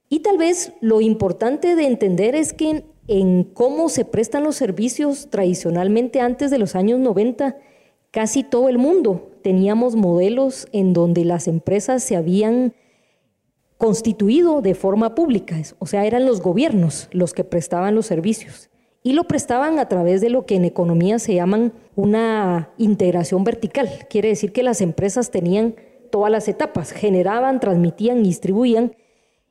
Y 0.10 0.20
tal 0.20 0.38
vez 0.38 0.74
lo 0.82 1.02
importante 1.02 1.76
de 1.76 1.86
entender 1.86 2.36
es 2.36 2.54
que 2.54 2.84
en 3.08 3.44
cómo 3.44 3.90
se 3.90 4.06
prestan 4.06 4.44
los 4.44 4.56
servicios 4.56 5.30
tradicionalmente 5.30 6.20
antes 6.20 6.52
de 6.52 6.58
los 6.58 6.76
años 6.76 7.00
90, 7.00 7.58
casi 8.12 8.44
todo 8.44 8.70
el 8.70 8.78
mundo 8.78 9.32
teníamos 9.42 9.96
modelos 9.96 10.68
en 10.74 10.94
donde 10.94 11.26
las 11.26 11.48
empresas 11.48 12.04
se 12.04 12.16
habían 12.16 12.74
constituido 13.80 14.62
de 14.62 14.76
forma 14.76 15.16
pública, 15.16 15.56
o 15.80 15.88
sea, 15.88 16.06
eran 16.06 16.26
los 16.26 16.42
gobiernos 16.42 17.08
los 17.14 17.34
que 17.34 17.46
prestaban 17.46 17.96
los 17.96 18.06
servicios 18.06 18.70
y 19.04 19.14
lo 19.14 19.24
prestaban 19.24 19.80
a 19.80 19.88
través 19.88 20.20
de 20.20 20.30
lo 20.30 20.46
que 20.46 20.56
en 20.56 20.66
economía 20.66 21.18
se 21.18 21.34
llaman 21.34 21.72
una 21.96 22.74
integración 22.78 23.46
vertical. 23.46 23.90
Quiere 24.10 24.28
decir 24.28 24.52
que 24.52 24.64
las 24.64 24.82
empresas 24.82 25.32
tenían 25.32 25.76
todas 26.12 26.30
las 26.30 26.50
etapas, 26.50 26.92
generaban, 26.92 27.62
transmitían, 27.62 28.22
distribuían. 28.22 28.98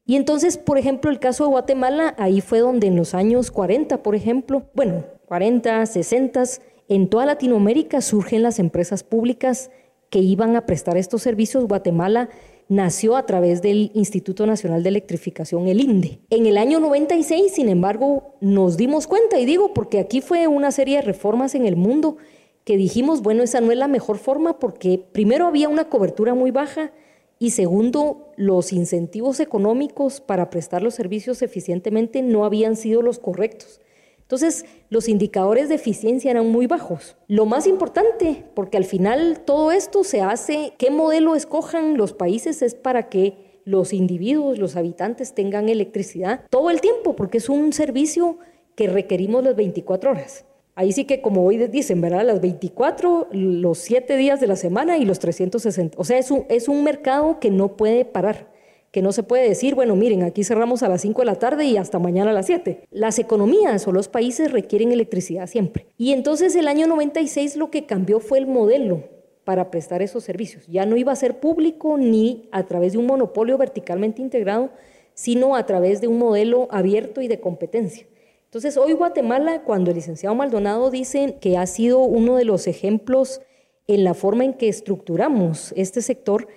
Y 0.05 0.17
entonces, 0.17 0.59
por 0.59 0.77
ejemplo, 0.77 1.11
el 1.11 1.21
caso 1.21 1.45
de 1.45 1.51
Guatemala, 1.51 2.15
ahí 2.19 2.43
fue 2.43 2.59
donde 2.59 2.89
en 2.89 2.97
los 2.97 3.15
años 3.15 3.51
40, 3.51 4.03
por 4.03 4.15
ejemplo, 4.15 4.65
bueno, 4.75 5.07
40, 5.25 5.87
60, 5.87 6.43
en 6.89 7.09
toda 7.09 7.25
Latinoamérica 7.25 8.03
surgen 8.03 8.43
las 8.43 8.59
empresas 8.59 9.05
públicas 9.05 9.71
que 10.11 10.19
iban 10.19 10.55
a 10.55 10.67
prestar 10.67 10.99
estos 10.99 11.23
servicios. 11.23 11.67
Guatemala 11.67 12.29
nació 12.69 13.17
a 13.17 13.27
través 13.27 13.63
del 13.63 13.91
Instituto 13.95 14.47
Nacional 14.47 14.83
de 14.83 14.91
Electrificación, 14.91 15.69
el 15.69 15.81
INDE. 15.81 16.21
En 16.31 16.47
el 16.47 16.59
año 16.59 16.81
96, 16.81 17.53
sin 17.53 17.69
embargo, 17.69 18.37
nos 18.41 18.77
dimos 18.77 19.07
cuenta, 19.07 19.39
y 19.39 19.47
digo 19.47 19.75
porque 19.75 19.99
aquí 19.99 20.21
fue 20.21 20.47
una 20.47 20.71
serie 20.71 20.97
de 20.97 21.03
reformas 21.03 21.55
en 21.55 21.67
el 21.67 21.77
mundo 21.77 22.19
que 22.65 22.77
dijimos, 22.77 23.23
bueno, 23.23 23.43
esa 23.43 23.61
no 23.63 23.73
es 23.73 23.79
la 23.79 23.89
mejor 23.89 24.19
forma 24.19 24.59
porque 24.59 25.03
primero 25.13 25.47
había 25.47 25.71
una 25.71 25.89
cobertura 25.89 26.35
muy 26.35 26.51
baja 26.51 26.93
y 27.39 27.51
segundo, 27.51 28.33
los 28.37 28.73
incentivos 28.73 29.39
económicos 29.39 30.21
para 30.21 30.51
prestar 30.51 30.83
los 30.83 30.95
servicios 30.95 31.41
eficientemente 31.43 32.21
no 32.23 32.45
habían 32.45 32.75
sido 32.75 33.01
los 33.01 33.21
correctos. 33.21 33.81
Entonces, 34.29 34.67
los 34.91 35.09
indicadores 35.09 35.71
de 35.71 35.77
eficiencia 35.77 36.31
eran 36.31 36.51
muy 36.51 36.67
bajos. 36.67 37.17
Lo 37.29 37.47
más 37.47 37.67
importante, 37.67 38.45
porque 38.53 38.77
al 38.77 38.85
final 38.85 39.41
todo 39.47 39.73
esto 39.73 40.05
se 40.05 40.21
hace, 40.21 40.75
qué 40.77 40.91
modelo 40.91 41.35
escojan 41.35 41.97
los 41.97 42.13
países 42.13 42.61
es 42.61 42.75
para 42.75 43.09
que 43.09 43.63
los 43.65 43.95
individuos, 43.95 44.59
los 44.59 44.77
habitantes 44.77 45.33
tengan 45.33 45.71
electricidad 45.71 46.43
todo 46.51 46.69
el 46.69 46.83
tiempo, 46.83 47.17
porque 47.17 47.39
es 47.39 47.49
un 47.49 47.73
servicio 47.73 48.37
que 48.75 48.87
requerimos 48.87 49.43
las 49.43 49.57
24 49.57 50.11
horas. 50.11 50.45
Ahí 50.75 50.93
sí 50.93 51.07
que, 51.07 51.23
como 51.23 51.47
hoy 51.47 51.57
dicen, 51.69 52.03
¿verdad? 52.03 52.27
Las 52.27 52.43
24, 52.43 53.29
los 53.33 53.79
7 53.79 54.15
días 54.19 54.41
de 54.41 54.47
la 54.47 54.57
semana 54.57 54.99
y 54.99 55.07
los 55.07 55.21
360. 55.21 55.97
O 55.99 56.05
sea, 56.05 56.19
es 56.19 56.31
un, 56.31 56.45
es 56.51 56.69
un 56.69 56.85
mercado 56.85 57.41
que 57.41 57.51
no 57.51 57.79
puede 57.79 58.05
parar 58.05 58.58
que 58.91 59.03
no 59.03 59.13
se 59.13 59.23
puede 59.23 59.49
decir, 59.49 59.75
bueno, 59.75 59.97
miren, 59.97 60.23
aquí 60.23 60.45
cerramos 60.45 60.83
a 60.83 60.89
las 60.89 61.03
5 61.03 61.21
de 61.23 61.27
la 61.27 61.35
tarde 61.35 61.65
y 61.67 61.77
hasta 61.77 61.99
mañana 61.99 62.31
a 62.31 62.35
las 62.35 62.47
7. 62.47 62.85
Las 62.91 63.19
economías 63.19 63.87
o 63.87 63.93
los 63.93 64.09
países 64.09 64.51
requieren 64.51 64.93
electricidad 64.93 65.47
siempre. 65.47 65.87
Y 65.99 66.13
entonces 66.13 66.55
el 66.57 66.69
año 66.69 66.87
96 66.87 67.57
lo 67.57 67.71
que 67.71 67.87
cambió 67.87 68.21
fue 68.21 68.39
el 68.39 68.47
modelo 68.47 69.05
para 69.45 69.71
prestar 69.71 70.03
esos 70.03 70.25
servicios. 70.25 70.67
Ya 70.67 70.87
no 70.87 70.97
iba 70.97 71.13
a 71.13 71.17
ser 71.17 71.41
público 71.41 71.97
ni 71.97 72.49
a 72.53 72.65
través 72.67 72.93
de 72.93 72.99
un 72.99 73.07
monopolio 73.07 73.57
verticalmente 73.59 74.23
integrado, 74.23 74.71
sino 75.15 75.57
a 75.57 75.67
través 75.67 76.01
de 76.01 76.09
un 76.09 76.19
modelo 76.19 76.69
abierto 76.71 77.23
y 77.23 77.29
de 77.29 77.41
competencia. 77.41 78.07
Entonces, 78.45 78.77
hoy 78.79 78.93
Guatemala, 78.93 79.63
cuando 79.63 79.91
el 79.91 79.97
licenciado 79.97 80.35
Maldonado 80.35 80.91
dice 80.91 81.37
que 81.41 81.59
ha 81.59 81.67
sido 81.67 82.01
uno 82.01 82.37
de 82.37 82.45
los 82.45 82.67
ejemplos 82.67 83.43
en 83.87 84.05
la 84.05 84.15
forma 84.15 84.45
en 84.45 84.55
que 84.55 84.69
estructuramos 84.69 85.73
este 85.77 86.03
sector, 86.03 86.49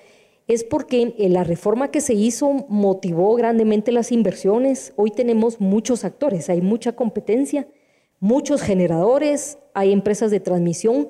es 0.53 0.65
porque 0.65 1.13
la 1.17 1.45
reforma 1.45 1.91
que 1.91 2.01
se 2.01 2.13
hizo 2.13 2.65
motivó 2.67 3.35
grandemente 3.35 3.93
las 3.93 4.11
inversiones. 4.11 4.91
Hoy 4.97 5.11
tenemos 5.11 5.61
muchos 5.61 6.03
actores, 6.03 6.49
hay 6.49 6.59
mucha 6.59 6.91
competencia, 6.91 7.67
muchos 8.19 8.61
generadores, 8.61 9.57
hay 9.73 9.93
empresas 9.93 10.29
de 10.29 10.41
transmisión, 10.41 11.07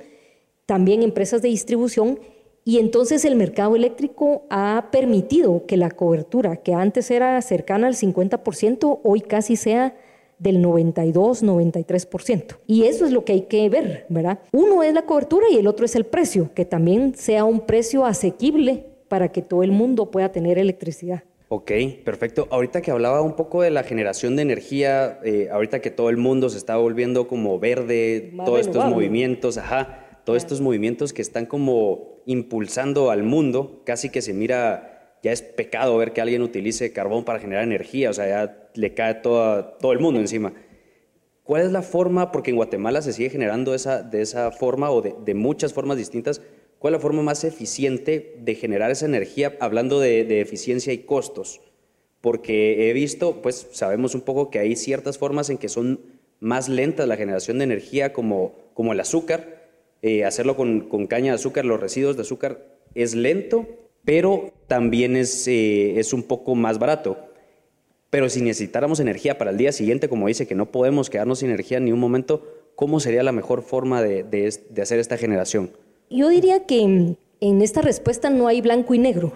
también 0.68 1.02
empresas 1.02 1.42
de 1.42 1.48
distribución, 1.48 2.20
y 2.64 2.78
entonces 2.78 3.26
el 3.26 3.36
mercado 3.36 3.76
eléctrico 3.76 4.44
ha 4.52 4.90
permitido 4.92 5.66
que 5.66 5.76
la 5.76 5.90
cobertura, 5.90 6.58
que 6.58 6.76
antes 6.76 7.10
era 7.10 7.42
cercana 7.42 7.88
al 7.88 7.96
50%, 7.96 9.00
hoy 9.04 9.22
casi 9.22 9.56
sea 9.56 9.96
del 10.38 10.62
92, 10.62 11.44
93%. 11.44 12.60
Y 12.68 12.84
eso 12.84 13.06
es 13.06 13.12
lo 13.12 13.26
que 13.26 13.34
hay 13.34 13.42
que 13.42 13.68
ver, 13.70 14.06
¿verdad? 14.10 14.40
Uno 14.52 14.84
es 14.84 14.94
la 14.94 15.08
cobertura 15.08 15.48
y 15.52 15.58
el 15.58 15.66
otro 15.66 15.86
es 15.86 15.96
el 15.96 16.06
precio, 16.06 16.52
que 16.54 16.66
también 16.66 17.16
sea 17.16 17.44
un 17.44 17.62
precio 17.62 18.06
asequible 18.06 18.91
para 19.12 19.28
que 19.28 19.42
todo 19.42 19.62
el 19.62 19.74
mundo 19.74 20.10
pueda 20.10 20.32
tener 20.32 20.58
electricidad. 20.58 21.26
Ok, 21.50 21.70
perfecto. 22.06 22.48
Ahorita 22.50 22.82
que 22.82 22.92
hablaba 22.92 23.22
un 23.22 23.36
poco 23.36 23.62
de 23.62 23.70
la 23.70 23.84
generación 23.84 24.38
de 24.38 24.44
energía, 24.44 25.20
eh, 25.26 25.50
ahorita 25.52 25.82
que 25.82 25.92
todo 25.92 26.10
el 26.10 26.16
mundo 26.16 26.50
se 26.50 26.58
está 26.58 26.78
volviendo 26.78 27.28
como 27.28 27.60
verde, 27.60 28.32
todos 28.46 28.62
estos 28.62 28.86
movimientos, 28.86 29.58
ajá, 29.58 30.22
todos 30.24 30.38
estos 30.38 30.62
movimientos 30.62 31.12
que 31.12 31.22
están 31.22 31.46
como 31.46 32.22
impulsando 32.26 33.12
al 33.12 33.24
mundo, 33.24 33.82
casi 33.86 34.10
que 34.10 34.22
se 34.22 34.32
mira, 34.32 35.18
ya 35.22 35.34
es 35.34 35.42
pecado 35.42 35.98
ver 35.98 36.14
que 36.14 36.22
alguien 36.22 36.42
utilice 36.42 36.94
carbón 36.94 37.26
para 37.26 37.40
generar 37.40 37.66
energía, 37.66 38.12
o 38.12 38.14
sea, 38.14 38.28
ya 38.30 38.70
le 38.76 38.94
cae 38.94 39.16
todo, 39.16 39.76
todo 39.82 39.92
el 39.92 40.00
mundo 40.00 40.22
encima. 40.22 40.54
¿Cuál 41.44 41.64
es 41.64 41.74
la 41.74 41.82
forma, 41.82 42.32
porque 42.32 42.52
en 42.52 42.56
Guatemala 42.56 43.02
se 43.02 43.12
sigue 43.12 43.30
generando 43.30 43.76
esa, 43.76 44.04
de 44.04 44.22
esa 44.22 44.52
forma 44.52 44.90
o 44.90 45.02
de, 45.02 45.16
de 45.26 45.34
muchas 45.34 45.74
formas 45.74 45.98
distintas, 45.98 46.42
¿Cuál 46.82 46.96
es 46.96 46.98
la 46.98 47.02
forma 47.04 47.22
más 47.22 47.44
eficiente 47.44 48.38
de 48.40 48.56
generar 48.56 48.90
esa 48.90 49.06
energía 49.06 49.56
hablando 49.60 50.00
de, 50.00 50.42
eficiencia 50.42 50.92
y 50.92 50.98
costos? 50.98 51.62
Porque 52.22 52.90
he 52.90 52.94
visto, 52.94 53.44
pues 53.44 53.68
sabemos 53.72 54.16
un 54.16 54.22
poco 54.22 54.50
que 54.50 54.58
hay 54.58 54.76
ciertas 54.76 55.20
formas 55.20 55.52
en 55.52 55.60
que 55.60 55.70
son 55.70 56.00
más 56.40 56.70
lentas 56.70 57.08
la 57.08 57.18
generación 57.18 57.60
de 57.60 57.66
energía, 57.66 58.14
como, 58.14 58.56
el 58.76 59.00
azúcar. 59.00 59.70
Eh, 60.02 60.26
hacerlo 60.26 60.56
con, 60.56 61.06
caña 61.06 61.34
de 61.34 61.36
azúcar, 61.36 61.66
los 61.66 61.80
residuos 61.80 62.16
de 62.16 62.24
azúcar, 62.24 62.66
es 62.96 63.14
lento, 63.14 63.68
pero 64.04 64.52
también 64.66 65.16
es, 65.16 65.48
eh, 65.48 66.00
es 66.00 66.14
un 66.14 66.24
poco 66.24 66.56
más 66.56 66.80
barato. 66.80 67.16
Pero 68.10 68.28
si 68.28 68.42
necesitáramos 68.42 69.00
energía 69.00 69.38
para 69.38 69.52
el 69.52 69.58
día 69.58 69.72
siguiente, 69.72 70.10
como 70.10 70.26
dice 70.26 70.48
que 70.48 70.56
no 70.56 70.72
podemos 70.72 71.12
quedarnos 71.12 71.38
sin 71.38 71.50
energía 71.50 71.78
en 71.78 71.86
ningún 71.86 72.00
momento, 72.00 72.72
¿cómo 72.74 73.00
sería 73.00 73.22
la 73.22 73.34
mejor 73.34 73.62
forma 73.62 74.02
de 74.02 74.50
hacer 74.82 74.98
esta 74.98 75.20
generación? 75.20 75.70
Yo 76.12 76.28
diría 76.28 76.66
que 76.66 76.82
en 77.40 77.62
esta 77.62 77.82
respuesta 77.82 78.30
no 78.30 78.48
hay 78.48 78.60
blanco 78.60 78.94
y 78.94 79.00
negro. 79.00 79.32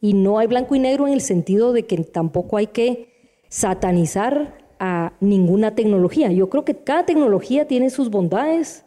Y 0.00 0.14
no 0.14 0.38
hay 0.38 0.46
blanco 0.46 0.76
y 0.76 0.78
negro 0.78 1.06
en 1.06 1.12
el 1.12 1.20
sentido 1.20 1.72
de 1.72 1.86
que 1.86 1.98
tampoco 1.98 2.56
hay 2.56 2.68
que 2.68 3.08
satanizar 3.48 4.56
a 4.78 5.12
ninguna 5.20 5.74
tecnología. 5.74 6.30
Yo 6.30 6.48
creo 6.48 6.64
que 6.64 6.76
cada 6.76 7.04
tecnología 7.04 7.66
tiene 7.66 7.90
sus 7.90 8.10
bondades 8.10 8.86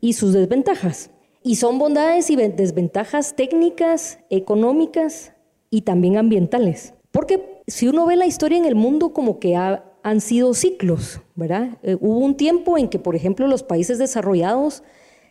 y 0.00 0.14
sus 0.14 0.34
desventajas. 0.34 1.10
Y 1.44 1.56
son 1.56 1.78
bondades 1.78 2.28
y 2.30 2.36
desventajas 2.36 3.34
técnicas, 3.34 4.18
económicas 4.28 5.32
y 5.70 5.82
también 5.82 6.16
ambientales. 6.16 6.94
Porque 7.12 7.62
si 7.68 7.88
uno 7.88 8.06
ve 8.06 8.16
la 8.16 8.26
historia 8.26 8.58
en 8.58 8.64
el 8.64 8.74
mundo 8.74 9.12
como 9.12 9.38
que 9.38 9.56
han 9.56 10.20
sido 10.20 10.52
ciclos, 10.52 11.20
¿verdad? 11.36 11.78
Eh, 11.82 11.96
hubo 12.00 12.18
un 12.18 12.36
tiempo 12.36 12.76
en 12.76 12.88
que, 12.88 12.98
por 12.98 13.14
ejemplo, 13.14 13.46
los 13.46 13.62
países 13.62 13.98
desarrollados 13.98 14.82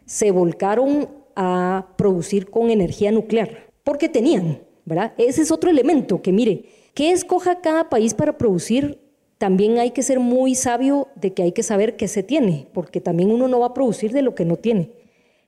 se 0.06 0.32
volcaron 0.32 1.21
a 1.36 1.88
producir 1.98 2.50
con 2.50 2.70
energía 2.70 3.12
nuclear, 3.12 3.72
porque 3.84 4.10
tenían, 4.10 4.60
¿verdad? 4.86 5.14
Ese 5.18 5.42
es 5.42 5.52
otro 5.52 5.70
elemento 5.70 6.22
que 6.22 6.32
mire, 6.32 6.66
¿qué 6.94 7.12
escoja 7.12 7.62
cada 7.62 7.90
país 7.90 8.14
para 8.14 8.38
producir? 8.38 9.00
También 9.38 9.80
hay 9.80 9.92
que 9.92 10.04
ser 10.04 10.20
muy 10.20 10.54
sabio 10.56 11.08
de 11.16 11.34
que 11.34 11.44
hay 11.44 11.52
que 11.52 11.64
saber 11.64 11.96
qué 11.96 12.08
se 12.08 12.22
tiene, 12.22 12.68
porque 12.74 13.02
también 13.02 13.32
uno 13.32 13.48
no 13.48 13.60
va 13.60 13.68
a 13.68 13.74
producir 13.74 14.12
de 14.12 14.22
lo 14.22 14.36
que 14.36 14.46
no 14.46 14.58
tiene. 14.58 14.92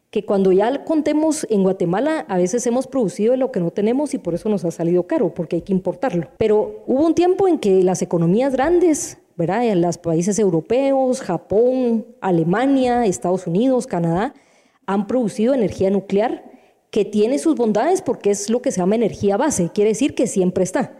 Que 0.09 0.25
cuando 0.25 0.51
ya 0.51 0.83
contemos 0.83 1.45
en 1.49 1.63
Guatemala, 1.63 2.25
a 2.27 2.37
veces 2.37 2.65
hemos 2.67 2.87
producido 2.87 3.31
de 3.31 3.37
lo 3.37 3.51
que 3.51 3.59
no 3.59 3.71
tenemos 3.71 4.13
y 4.13 4.19
por 4.19 4.33
eso 4.33 4.49
nos 4.49 4.65
ha 4.65 4.71
salido 4.71 5.07
caro, 5.07 5.33
porque 5.33 5.57
hay 5.57 5.61
que 5.61 5.73
importarlo. 5.73 6.27
Pero 6.37 6.83
hubo 6.87 7.05
un 7.05 7.15
tiempo 7.15 7.47
en 7.47 7.57
que 7.59 7.83
las 7.83 8.01
economías 8.01 8.53
grandes, 8.53 9.17
¿verdad? 9.35 9.65
En 9.65 9.81
los 9.81 9.97
países 9.97 10.37
europeos, 10.39 11.21
Japón, 11.21 12.05
Alemania, 12.21 13.05
Estados 13.05 13.47
Unidos, 13.47 13.87
Canadá, 13.87 14.33
han 14.85 15.07
producido 15.07 15.53
energía 15.53 15.89
nuclear 15.89 16.43
que 16.91 17.05
tiene 17.05 17.39
sus 17.39 17.55
bondades 17.55 18.01
porque 18.01 18.29
es 18.29 18.49
lo 18.49 18.61
que 18.61 18.71
se 18.71 18.79
llama 18.79 18.95
energía 18.95 19.37
base, 19.37 19.71
quiere 19.73 19.89
decir 19.89 20.15
que 20.15 20.27
siempre 20.27 20.63
está. 20.63 20.97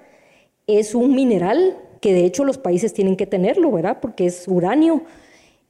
Es 0.66 0.96
un 0.96 1.13
mineral 1.13 1.78
que 2.02 2.13
de 2.13 2.25
hecho 2.25 2.44
los 2.44 2.58
países 2.58 2.94
tienen 2.94 3.16
que 3.16 3.28
tenerlo, 3.28 3.72
¿verdad? 3.72 4.00
Porque 4.02 4.25
es 4.25 4.48
uranio, 4.48 5.04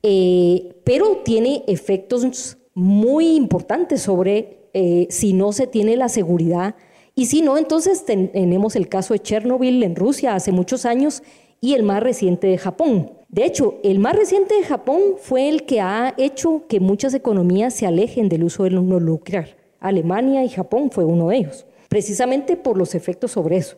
eh, 0.01 0.75
pero 0.83 1.21
tiene 1.23 1.63
efectos 1.67 2.57
muy 2.73 3.35
importantes 3.35 4.01
sobre 4.01 4.69
eh, 4.73 5.07
si 5.09 5.33
no 5.33 5.51
se 5.51 5.67
tiene 5.67 5.95
la 5.97 6.09
seguridad. 6.09 6.75
Y 7.15 7.27
si 7.27 7.41
no, 7.41 7.57
entonces 7.57 8.05
tenemos 8.05 8.75
el 8.75 8.89
caso 8.89 9.13
de 9.13 9.19
Chernobyl 9.19 9.83
en 9.83 9.95
Rusia 9.95 10.33
hace 10.33 10.51
muchos 10.51 10.85
años 10.85 11.21
y 11.63 11.75
el 11.75 11.83
más 11.83 12.03
reciente 12.03 12.47
de 12.47 12.57
Japón. 12.57 13.13
De 13.29 13.45
hecho, 13.45 13.79
el 13.83 13.97
más 13.97 14.17
reciente 14.17 14.53
de 14.53 14.65
Japón 14.65 14.99
fue 15.17 15.47
el 15.47 15.63
que 15.63 15.79
ha 15.79 16.13
hecho 16.17 16.63
que 16.67 16.81
muchas 16.81 17.13
economías 17.13 17.73
se 17.73 17.87
alejen 17.87 18.27
del 18.27 18.43
uso 18.43 18.65
del 18.65 18.85
nuclear. 18.85 19.55
Alemania 19.79 20.43
y 20.43 20.49
Japón 20.49 20.91
fue 20.91 21.05
uno 21.05 21.29
de 21.29 21.37
ellos, 21.37 21.65
precisamente 21.87 22.57
por 22.57 22.77
los 22.77 22.95
efectos 22.95 23.31
sobre 23.31 23.55
eso. 23.55 23.77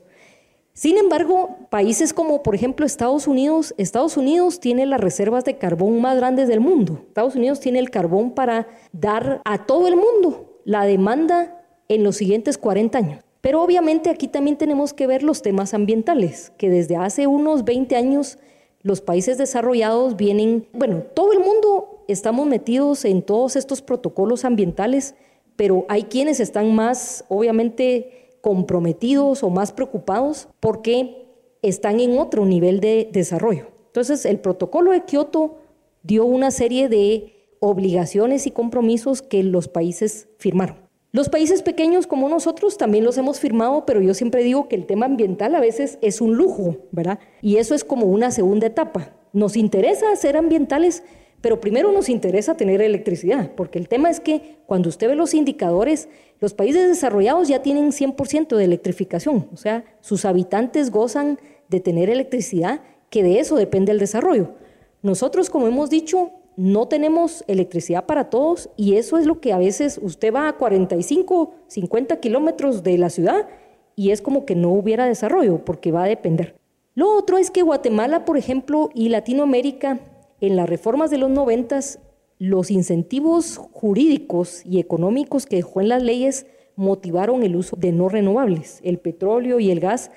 Sin 0.73 0.97
embargo, 0.97 1.67
países 1.69 2.11
como 2.11 2.41
por 2.41 2.55
ejemplo 2.55 2.87
Estados 2.87 3.27
Unidos, 3.27 3.75
Estados 3.77 4.17
Unidos 4.17 4.59
tiene 4.59 4.87
las 4.87 4.99
reservas 4.99 5.45
de 5.45 5.59
carbón 5.59 6.01
más 6.01 6.17
grandes 6.17 6.47
del 6.47 6.61
mundo. 6.61 7.03
Estados 7.07 7.35
Unidos 7.35 7.59
tiene 7.59 7.77
el 7.77 7.91
carbón 7.91 8.31
para 8.31 8.67
dar 8.93 9.43
a 9.45 9.67
todo 9.67 9.87
el 9.87 9.95
mundo 9.95 10.59
la 10.65 10.85
demanda 10.85 11.63
en 11.87 12.03
los 12.03 12.15
siguientes 12.15 12.57
40 12.57 12.97
años. 12.97 13.24
Pero 13.45 13.61
obviamente 13.61 14.09
aquí 14.09 14.27
también 14.27 14.57
tenemos 14.57 14.91
que 14.91 15.05
ver 15.05 15.21
los 15.21 15.43
temas 15.43 15.75
ambientales, 15.75 16.51
que 16.57 16.67
desde 16.67 16.95
hace 16.95 17.27
unos 17.27 17.63
20 17.63 17.95
años 17.95 18.39
los 18.81 19.01
países 19.01 19.37
desarrollados 19.37 20.17
vienen, 20.17 20.67
bueno, 20.73 21.03
todo 21.13 21.31
el 21.31 21.41
mundo 21.41 22.03
estamos 22.07 22.47
metidos 22.47 23.05
en 23.05 23.21
todos 23.21 23.55
estos 23.55 23.83
protocolos 23.83 24.45
ambientales, 24.45 25.13
pero 25.55 25.85
hay 25.89 26.05
quienes 26.05 26.39
están 26.39 26.73
más, 26.73 27.23
obviamente, 27.27 28.39
comprometidos 28.41 29.43
o 29.43 29.51
más 29.51 29.71
preocupados 29.71 30.47
porque 30.59 31.27
están 31.61 31.99
en 31.99 32.17
otro 32.17 32.47
nivel 32.47 32.79
de 32.79 33.11
desarrollo. 33.13 33.67
Entonces, 33.85 34.25
el 34.25 34.39
protocolo 34.39 34.89
de 34.89 35.05
Kioto 35.05 35.59
dio 36.01 36.25
una 36.25 36.49
serie 36.49 36.89
de 36.89 37.57
obligaciones 37.59 38.47
y 38.47 38.49
compromisos 38.49 39.21
que 39.21 39.43
los 39.43 39.67
países 39.67 40.29
firmaron. 40.39 40.84
Los 41.15 41.29
países 41.29 41.61
pequeños 41.61 42.07
como 42.07 42.27
nosotros 42.27 42.77
también 42.77 43.05
los 43.05 43.17
hemos 43.17 43.39
firmado, 43.39 43.85
pero 43.85 44.01
yo 44.01 44.13
siempre 44.13 44.43
digo 44.43 44.67
que 44.67 44.75
el 44.75 44.85
tema 44.85 45.05
ambiental 45.05 45.55
a 45.55 45.61
veces 45.61 45.97
es 46.01 46.19
un 46.19 46.35
lujo, 46.35 46.75
¿verdad? 46.91 47.19
Y 47.41 47.55
eso 47.55 47.73
es 47.73 47.85
como 47.85 48.07
una 48.07 48.31
segunda 48.31 48.67
etapa. 48.67 49.13
Nos 49.31 49.55
interesa 49.55 50.13
ser 50.17 50.35
ambientales, 50.35 51.03
pero 51.39 51.61
primero 51.61 51.93
nos 51.93 52.09
interesa 52.09 52.57
tener 52.57 52.81
electricidad, 52.81 53.51
porque 53.55 53.79
el 53.79 53.87
tema 53.87 54.09
es 54.09 54.19
que 54.19 54.57
cuando 54.65 54.89
usted 54.89 55.07
ve 55.07 55.15
los 55.15 55.33
indicadores, 55.33 56.09
los 56.41 56.53
países 56.53 56.85
desarrollados 56.85 57.47
ya 57.47 57.61
tienen 57.61 57.93
100% 57.93 58.57
de 58.57 58.65
electrificación, 58.65 59.47
o 59.53 59.55
sea, 59.55 59.85
sus 60.01 60.25
habitantes 60.25 60.91
gozan 60.91 61.39
de 61.69 61.79
tener 61.79 62.09
electricidad, 62.09 62.81
que 63.09 63.23
de 63.23 63.39
eso 63.39 63.55
depende 63.55 63.93
el 63.93 63.99
desarrollo. 63.99 64.55
Nosotros, 65.01 65.49
como 65.49 65.67
hemos 65.67 65.89
dicho, 65.89 66.31
no 66.57 66.87
tenemos 66.87 67.43
electricidad 67.47 68.05
para 68.05 68.29
todos 68.29 68.69
y 68.77 68.95
eso 68.95 69.17
es 69.17 69.25
lo 69.25 69.39
que 69.39 69.53
a 69.53 69.57
veces 69.57 69.99
usted 70.01 70.33
va 70.33 70.47
a 70.47 70.57
45, 70.57 71.53
50 71.67 72.19
kilómetros 72.19 72.83
de 72.83 72.97
la 72.97 73.09
ciudad 73.09 73.47
y 73.95 74.11
es 74.11 74.21
como 74.21 74.45
que 74.45 74.55
no 74.55 74.71
hubiera 74.71 75.05
desarrollo 75.05 75.63
porque 75.65 75.91
va 75.91 76.03
a 76.03 76.07
depender. 76.07 76.55
Lo 76.93 77.13
otro 77.13 77.37
es 77.37 77.51
que 77.51 77.61
Guatemala, 77.61 78.23
por 78.23 78.37
ejemplo, 78.37 78.89
y 78.93 79.09
Latinoamérica, 79.09 79.99
en 80.39 80.55
las 80.55 80.69
reformas 80.69 81.09
de 81.09 81.17
los 81.17 81.29
noventas, 81.29 81.99
los 82.39 82.71
incentivos 82.71 83.57
jurídicos 83.57 84.65
y 84.65 84.79
económicos 84.79 85.45
que 85.45 85.57
dejó 85.57 85.81
en 85.81 85.89
las 85.89 86.03
leyes 86.03 86.45
motivaron 86.75 87.43
el 87.43 87.55
uso 87.55 87.75
de 87.77 87.91
no 87.91 88.09
renovables, 88.09 88.79
el 88.83 88.99
petróleo 88.99 89.59
y 89.59 89.71
el 89.71 89.79
gas, 89.79 90.11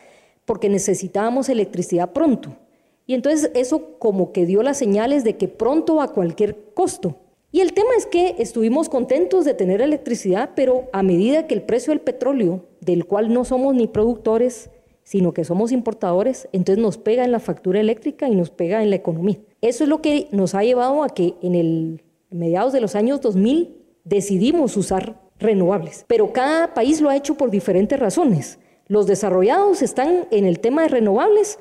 porque 0.45 0.68
necesitábamos 0.68 1.49
electricidad 1.49 2.12
pronto. 2.12 2.57
Y 3.08 3.14
entonces 3.14 3.50
eso 3.54 3.98
como 3.98 4.32
que 4.32 4.44
dio 4.44 4.62
las 4.62 4.76
señales 4.76 5.24
de 5.24 5.38
que 5.38 5.48
pronto 5.48 6.02
a 6.02 6.12
cualquier 6.12 6.56
costo. 6.74 7.16
Y 7.50 7.60
el 7.60 7.72
tema 7.72 7.88
es 7.96 8.04
que 8.04 8.36
estuvimos 8.38 8.90
contentos 8.90 9.46
de 9.46 9.54
tener 9.54 9.80
electricidad, 9.80 10.50
pero 10.54 10.84
a 10.92 11.02
medida 11.02 11.46
que 11.46 11.54
el 11.54 11.62
precio 11.62 11.90
del 11.90 12.02
petróleo, 12.02 12.66
del 12.82 13.06
cual 13.06 13.32
no 13.32 13.46
somos 13.46 13.74
ni 13.74 13.86
productores, 13.86 14.68
sino 15.04 15.32
que 15.32 15.44
somos 15.44 15.72
importadores, 15.72 16.50
entonces 16.52 16.82
nos 16.82 16.98
pega 16.98 17.24
en 17.24 17.32
la 17.32 17.40
factura 17.40 17.80
eléctrica 17.80 18.28
y 18.28 18.34
nos 18.34 18.50
pega 18.50 18.82
en 18.82 18.90
la 18.90 18.96
economía. 18.96 19.38
Eso 19.62 19.84
es 19.84 19.88
lo 19.88 20.02
que 20.02 20.28
nos 20.30 20.54
ha 20.54 20.62
llevado 20.62 21.02
a 21.02 21.08
que 21.08 21.34
en 21.40 21.54
el 21.54 22.02
mediados 22.28 22.74
de 22.74 22.82
los 22.82 22.94
años 22.94 23.22
2000 23.22 23.74
decidimos 24.04 24.76
usar 24.76 25.18
renovables, 25.38 26.04
pero 26.08 26.34
cada 26.34 26.74
país 26.74 27.00
lo 27.00 27.08
ha 27.08 27.16
hecho 27.16 27.36
por 27.36 27.50
diferentes 27.50 27.98
razones. 27.98 28.58
Los 28.86 29.06
desarrollados 29.06 29.80
están 29.80 30.26
en 30.30 30.44
el 30.44 30.60
tema 30.60 30.82
de 30.82 30.88
renovables 30.88 31.58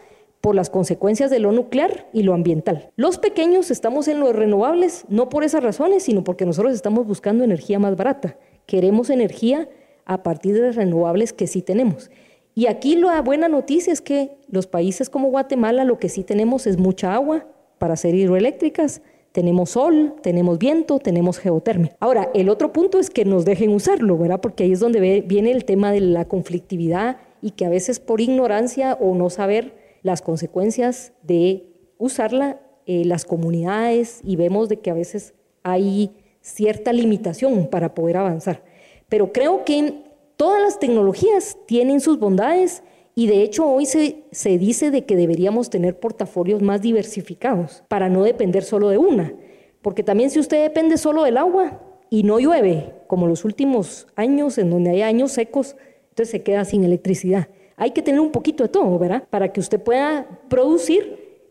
por 0.48 0.56
las 0.56 0.70
consecuencias 0.70 1.30
de 1.30 1.40
lo 1.40 1.52
nuclear 1.52 2.08
y 2.14 2.24
lo 2.24 2.34
ambiental. 2.34 2.90
Los 2.96 3.18
pequeños 3.18 3.70
estamos 3.70 4.08
en 4.08 4.22
los 4.22 4.34
renovables 4.34 5.04
no 5.10 5.28
por 5.28 5.44
esas 5.44 5.62
razones, 5.62 6.04
sino 6.04 6.24
porque 6.24 6.46
nosotros 6.46 6.74
estamos 6.74 7.06
buscando 7.06 7.44
energía 7.44 7.80
más 7.80 7.98
barata. 7.98 8.38
Queremos 8.66 9.10
energía 9.10 9.68
a 10.06 10.24
partir 10.24 10.54
de 10.54 10.62
las 10.62 10.78
renovables 10.78 11.34
que 11.34 11.48
sí 11.48 11.62
tenemos. 11.62 12.10
Y 12.56 12.68
aquí 12.68 12.96
la 12.96 13.22
buena 13.22 13.50
noticia 13.50 13.92
es 13.92 14.00
que 14.00 14.38
los 14.50 14.68
países 14.68 15.10
como 15.10 15.32
Guatemala 15.32 15.84
lo 15.84 16.00
que 16.00 16.08
sí 16.08 16.24
tenemos 16.24 16.66
es 16.66 16.78
mucha 16.78 17.14
agua 17.14 17.46
para 17.78 17.96
hacer 17.96 18.16
hidroeléctricas, 18.16 19.02
tenemos 19.34 19.72
sol, 19.72 20.16
tenemos 20.22 20.60
viento, 20.60 21.00
tenemos 21.00 21.40
geotermia. 21.40 21.98
Ahora, 22.00 22.30
el 22.34 22.48
otro 22.48 22.72
punto 22.72 23.00
es 23.00 23.10
que 23.10 23.26
nos 23.26 23.44
dejen 23.44 23.72
usarlo, 23.72 24.18
¿verdad? 24.18 24.40
Porque 24.40 24.64
ahí 24.64 24.72
es 24.72 24.80
donde 24.80 25.26
viene 25.28 25.52
el 25.52 25.66
tema 25.66 25.92
de 25.92 26.00
la 26.00 26.24
conflictividad 26.24 27.18
y 27.42 27.52
que 27.52 27.66
a 27.66 27.70
veces 27.70 28.00
por 28.00 28.22
ignorancia 28.22 28.94
o 28.94 29.14
no 29.14 29.30
saber 29.30 29.87
las 30.08 30.24
consecuencias 30.24 31.14
de 31.22 31.68
usarla, 32.00 32.60
eh, 32.88 33.06
las 33.06 33.26
comunidades 33.26 34.22
y 34.24 34.36
vemos 34.38 34.70
de 34.70 34.80
que 34.80 34.90
a 34.90 34.96
veces 34.96 35.36
hay 35.62 36.12
cierta 36.42 36.94
limitación 36.94 37.68
para 37.68 37.94
poder 37.94 38.18
avanzar. 38.18 38.64
Pero 39.10 39.32
creo 39.32 39.66
que 39.66 40.06
todas 40.38 40.62
las 40.62 40.80
tecnologías 40.80 41.58
tienen 41.68 42.00
sus 42.00 42.18
bondades 42.20 42.84
y 43.14 43.28
de 43.28 43.42
hecho 43.42 43.70
hoy 43.70 43.86
se, 43.86 44.24
se 44.32 44.58
dice 44.58 44.90
de 44.90 45.06
que 45.06 45.16
deberíamos 45.16 45.70
tener 45.70 46.00
portafolios 46.00 46.62
más 46.62 46.82
diversificados 46.82 47.84
para 47.88 48.10
no 48.10 48.24
depender 48.24 48.64
solo 48.64 48.90
de 48.90 48.98
una. 48.98 49.34
Porque 49.82 50.04
también 50.04 50.30
si 50.30 50.40
usted 50.40 50.64
depende 50.64 50.98
solo 50.98 51.24
del 51.24 51.38
agua 51.38 51.82
y 52.10 52.24
no 52.24 52.40
llueve, 52.40 52.94
como 53.08 53.28
los 53.28 53.44
últimos 53.44 54.08
años 54.16 54.58
en 54.58 54.70
donde 54.70 54.92
hay 54.92 55.02
años 55.02 55.34
secos, 55.34 55.76
entonces 56.10 56.32
se 56.32 56.44
queda 56.44 56.64
sin 56.64 56.84
electricidad. 56.84 57.50
Hay 57.80 57.92
que 57.92 58.02
tener 58.02 58.20
un 58.20 58.32
poquito 58.32 58.64
de 58.64 58.70
todo, 58.70 58.98
¿verdad? 58.98 59.24
Para 59.30 59.54
que 59.54 59.60
usted 59.60 59.80
pueda 59.80 60.28
producir, 60.50 61.46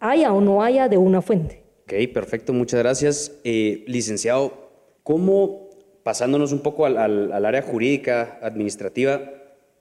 haya 0.00 0.30
o 0.34 0.40
no 0.42 0.62
haya, 0.62 0.86
de 0.86 0.98
una 0.98 1.22
fuente. 1.22 1.62
Ok, 1.84 2.12
perfecto, 2.12 2.52
muchas 2.52 2.80
gracias. 2.80 3.40
Eh, 3.42 3.82
licenciado, 3.86 4.52
¿cómo, 5.02 5.70
pasándonos 6.02 6.52
un 6.52 6.60
poco 6.60 6.84
al, 6.84 7.44
área 7.44 7.62
jurídica, 7.62 8.38
administrativa, 8.42 9.20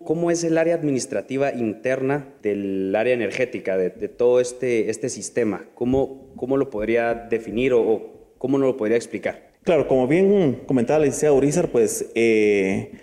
¿Cómo 0.03 0.31
es 0.31 0.43
el 0.43 0.57
área 0.57 0.73
administrativa 0.73 1.53
interna 1.53 2.33
del 2.41 2.95
área 2.95 3.13
energética, 3.13 3.77
de, 3.77 3.91
todo 4.09 4.39
este, 4.39 4.89
este 4.89 5.09
sistema? 5.09 5.65
¿Cómo, 5.75 6.33
¿Cómo, 6.35 6.57
lo 6.57 6.71
podría 6.71 7.13
definir 7.13 7.73
o, 7.73 8.33
cómo 8.39 8.57
nos 8.57 8.69
lo 8.69 8.77
podría 8.77 8.97
explicar? 8.97 9.51
Claro, 9.61 9.87
como 9.87 10.07
bien 10.07 10.63
comentaba 10.65 10.97
la 10.97 11.05
licenciada 11.05 11.35
Urizar, 11.35 11.69
pues 11.69 12.11
eh, 12.15 12.93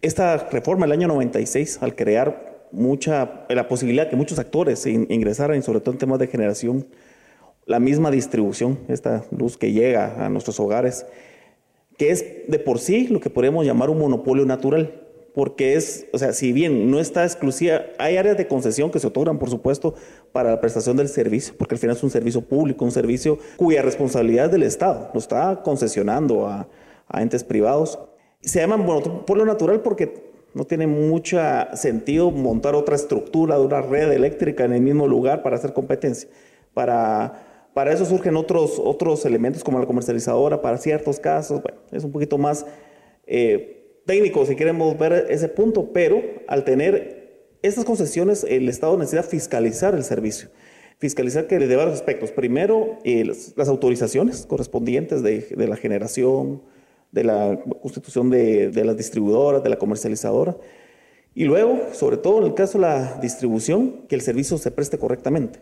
esta 0.00 0.36
reforma 0.50 0.86
del 0.86 0.92
año 0.92 1.08
96, 1.08 1.78
al 1.82 1.96
crear 1.96 2.66
mucha, 2.70 3.46
la 3.48 3.68
posibilidad 3.68 4.04
de 4.04 4.10
que 4.10 4.16
muchos 4.16 4.38
actores 4.38 4.86
ingresaran, 4.86 5.62
sobre 5.62 5.80
todo 5.80 5.92
en 5.92 5.98
temas 5.98 6.18
de 6.18 6.28
generación, 6.28 6.86
la 7.66 7.80
misma 7.80 8.10
distribución, 8.10 8.78
esta 8.88 9.24
luz 9.36 9.56
que 9.56 9.72
llega 9.72 10.24
a 10.24 10.28
nuestros 10.28 10.60
hogares, 10.60 11.06
que 11.96 12.10
es 12.10 12.24
de 12.46 12.58
por 12.58 12.78
sí 12.78 13.08
lo 13.08 13.20
que 13.20 13.28
podríamos 13.28 13.66
llamar 13.66 13.90
un 13.90 13.98
monopolio 13.98 14.46
natural, 14.46 15.02
porque 15.34 15.74
es, 15.74 16.06
o 16.12 16.18
sea, 16.18 16.32
si 16.32 16.52
bien 16.52 16.90
no 16.90 17.00
está 17.00 17.24
exclusiva, 17.24 17.82
hay 17.98 18.16
áreas 18.16 18.36
de 18.36 18.48
concesión 18.48 18.90
que 18.90 18.98
se 18.98 19.06
otorgan, 19.06 19.38
por 19.38 19.50
supuesto, 19.50 19.94
para 20.32 20.50
la 20.50 20.60
prestación 20.60 20.96
del 20.96 21.08
servicio, 21.08 21.54
porque 21.58 21.74
al 21.74 21.78
final 21.78 21.96
es 21.96 22.02
un 22.02 22.10
servicio 22.10 22.40
público, 22.40 22.84
un 22.84 22.92
servicio 22.92 23.38
cuya 23.56 23.82
responsabilidad 23.82 24.46
es 24.46 24.52
del 24.52 24.62
Estado, 24.62 25.10
lo 25.12 25.18
está 25.18 25.62
concesionando 25.62 26.46
a, 26.46 26.68
a 27.08 27.22
entes 27.22 27.44
privados 27.44 27.98
se 28.40 28.60
llaman 28.60 28.84
monopolio 28.84 29.44
natural 29.44 29.80
porque 29.80 30.28
no 30.54 30.64
tiene 30.64 30.86
mucho 30.86 31.38
sentido 31.74 32.30
montar 32.30 32.74
otra 32.74 32.96
estructura 32.96 33.58
de 33.58 33.64
una 33.64 33.80
red 33.80 34.12
eléctrica 34.12 34.64
en 34.64 34.72
el 34.72 34.80
mismo 34.80 35.06
lugar 35.06 35.42
para 35.42 35.56
hacer 35.56 35.72
competencia. 35.72 36.28
Para, 36.74 37.70
para 37.74 37.92
eso 37.92 38.04
surgen 38.04 38.36
otros, 38.36 38.80
otros 38.82 39.24
elementos 39.24 39.62
como 39.62 39.78
la 39.78 39.86
comercializadora 39.86 40.62
para 40.62 40.78
ciertos 40.78 41.20
casos. 41.20 41.62
Bueno, 41.62 41.78
es 41.92 42.04
un 42.04 42.12
poquito 42.12 42.38
más 42.38 42.66
eh, 43.26 44.00
técnico 44.06 44.46
si 44.46 44.56
queremos 44.56 44.98
ver 44.98 45.26
ese 45.28 45.48
punto, 45.48 45.92
pero 45.92 46.22
al 46.46 46.64
tener 46.64 47.18
estas 47.62 47.84
concesiones, 47.84 48.44
el 48.48 48.68
Estado 48.68 48.96
necesita 48.96 49.22
fiscalizar 49.22 49.94
el 49.94 50.04
servicio. 50.04 50.48
Fiscalizar 50.98 51.46
que 51.46 51.58
de 51.58 51.76
varios 51.76 51.94
aspectos. 51.94 52.32
Primero, 52.32 52.98
eh, 53.04 53.24
las, 53.24 53.68
autorizaciones 53.68 54.46
correspondientes 54.46 55.22
de, 55.22 55.40
de 55.40 55.68
la 55.68 55.76
generación, 55.76 56.62
de 57.12 57.24
la 57.24 57.58
constitución 57.80 58.30
de, 58.30 58.70
las 58.84 58.96
distribuidoras, 58.96 59.62
de 59.62 59.70
la 59.70 59.76
comercializadora. 59.76 60.56
Y 61.34 61.44
luego, 61.44 61.78
sobre 61.92 62.16
todo 62.16 62.38
en 62.38 62.46
el 62.46 62.54
caso 62.54 62.78
de 62.78 62.82
la 62.82 63.18
distribución, 63.20 64.06
que 64.08 64.14
el 64.14 64.20
servicio 64.20 64.58
se 64.58 64.70
preste 64.70 64.98
correctamente, 64.98 65.60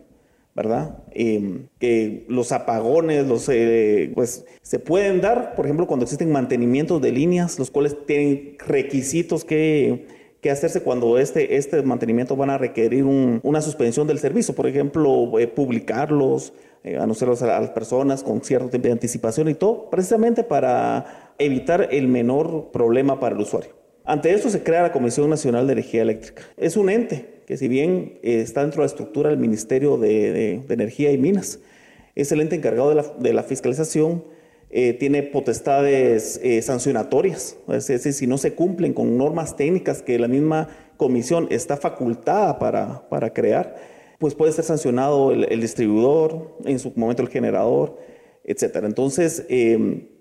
¿verdad? 0.55 1.03
Em, 1.11 1.67
que 1.79 2.25
los 2.27 2.51
apagones, 2.51 3.27
los, 3.27 3.47
eh, 3.49 4.11
pues, 4.15 4.45
se 4.61 4.79
pueden 4.79 5.21
dar, 5.21 5.55
por 5.55 5.65
ejemplo, 5.65 5.85
cuando 5.85 6.05
existen 6.05 6.31
mantenimientos 6.31 7.01
de 7.01 7.11
líneas, 7.11 7.59
los 7.59 7.69
cuales 7.69 7.95
tienen 8.05 8.57
requisitos 8.65 9.45
que, 9.45 10.07
que 10.41 10.51
hacerse 10.51 10.81
cuando 10.81 11.17
este, 11.17 11.57
este 11.57 11.81
mantenimiento 11.81 12.35
van 12.35 12.49
a 12.49 12.57
requerir 12.57 13.03
una 13.05 13.61
suspensión 13.61 14.07
del 14.07 14.19
servicio, 14.19 14.55
por 14.55 14.67
ejemplo, 14.67 15.37
eh, 15.39 15.47
publicarlos, 15.47 16.53
eh, 16.87 16.97
anunciarlos 16.97 17.41
a 17.41 17.59
las 17.59 17.69
personas 17.71 18.23
con 18.23 18.41
cierto 18.41 18.69
tiempo 18.69 18.87
de 18.87 18.93
anticipación 18.93 19.49
y 19.49 19.53
todo, 19.55 19.89
precisamente 19.89 20.43
para 20.43 21.33
evitar 21.37 21.89
el 21.91 22.07
menor 22.07 22.71
problema 22.71 23.19
para 23.19 23.35
el 23.35 23.41
usuario. 23.41 23.71
Ante 24.05 24.33
esto 24.33 24.49
se 24.49 24.63
crea 24.63 24.83
la 24.83 24.93
Comisión 24.93 25.29
Nacional 25.29 25.67
de 25.67 25.73
Energía 25.73 26.01
Eléctrica. 26.01 26.43
Es 26.55 26.77
un 26.77 26.89
ente 26.89 27.37
que 27.47 27.57
si 27.57 27.67
bien 27.67 28.19
eh, 28.23 28.41
está 28.41 28.61
dentro 28.61 28.81
de 28.81 28.85
la 28.85 28.91
estructura 28.91 29.29
del 29.29 29.39
Ministerio 29.39 29.97
de, 29.97 30.61
Energía 30.69 31.11
y 31.11 31.17
Minas, 31.17 31.59
es 32.13 32.31
el 32.31 32.41
ente 32.41 32.55
encargado 32.55 32.89
de 33.19 33.33
la, 33.33 33.43
fiscalización, 33.43 34.23
eh, 34.69 34.93
tiene 34.93 35.23
potestades 35.23 36.41
eh, 36.43 36.61
sancionatorias, 36.61 37.57
es 37.69 37.87
decir, 37.87 38.11
si 38.11 38.27
no 38.27 38.37
se 38.37 38.53
cumplen 38.53 38.93
con 38.93 39.17
normas 39.17 39.55
técnicas 39.55 40.01
que 40.01 40.19
la 40.19 40.27
misma 40.27 40.67
comisión 40.97 41.47
está 41.51 41.77
facultada 41.77 42.59
para, 42.59 43.07
para 43.07 43.31
crear, 43.31 43.75
pues 44.17 44.33
puede 44.35 44.51
ser 44.51 44.63
sancionado 44.63 45.31
el, 45.31 45.61
distribuidor, 45.61 46.57
en 46.65 46.79
su 46.79 46.91
momento 46.95 47.21
el 47.21 47.29
generador, 47.29 47.97
etc. 48.43 48.77
Entonces, 48.83 49.45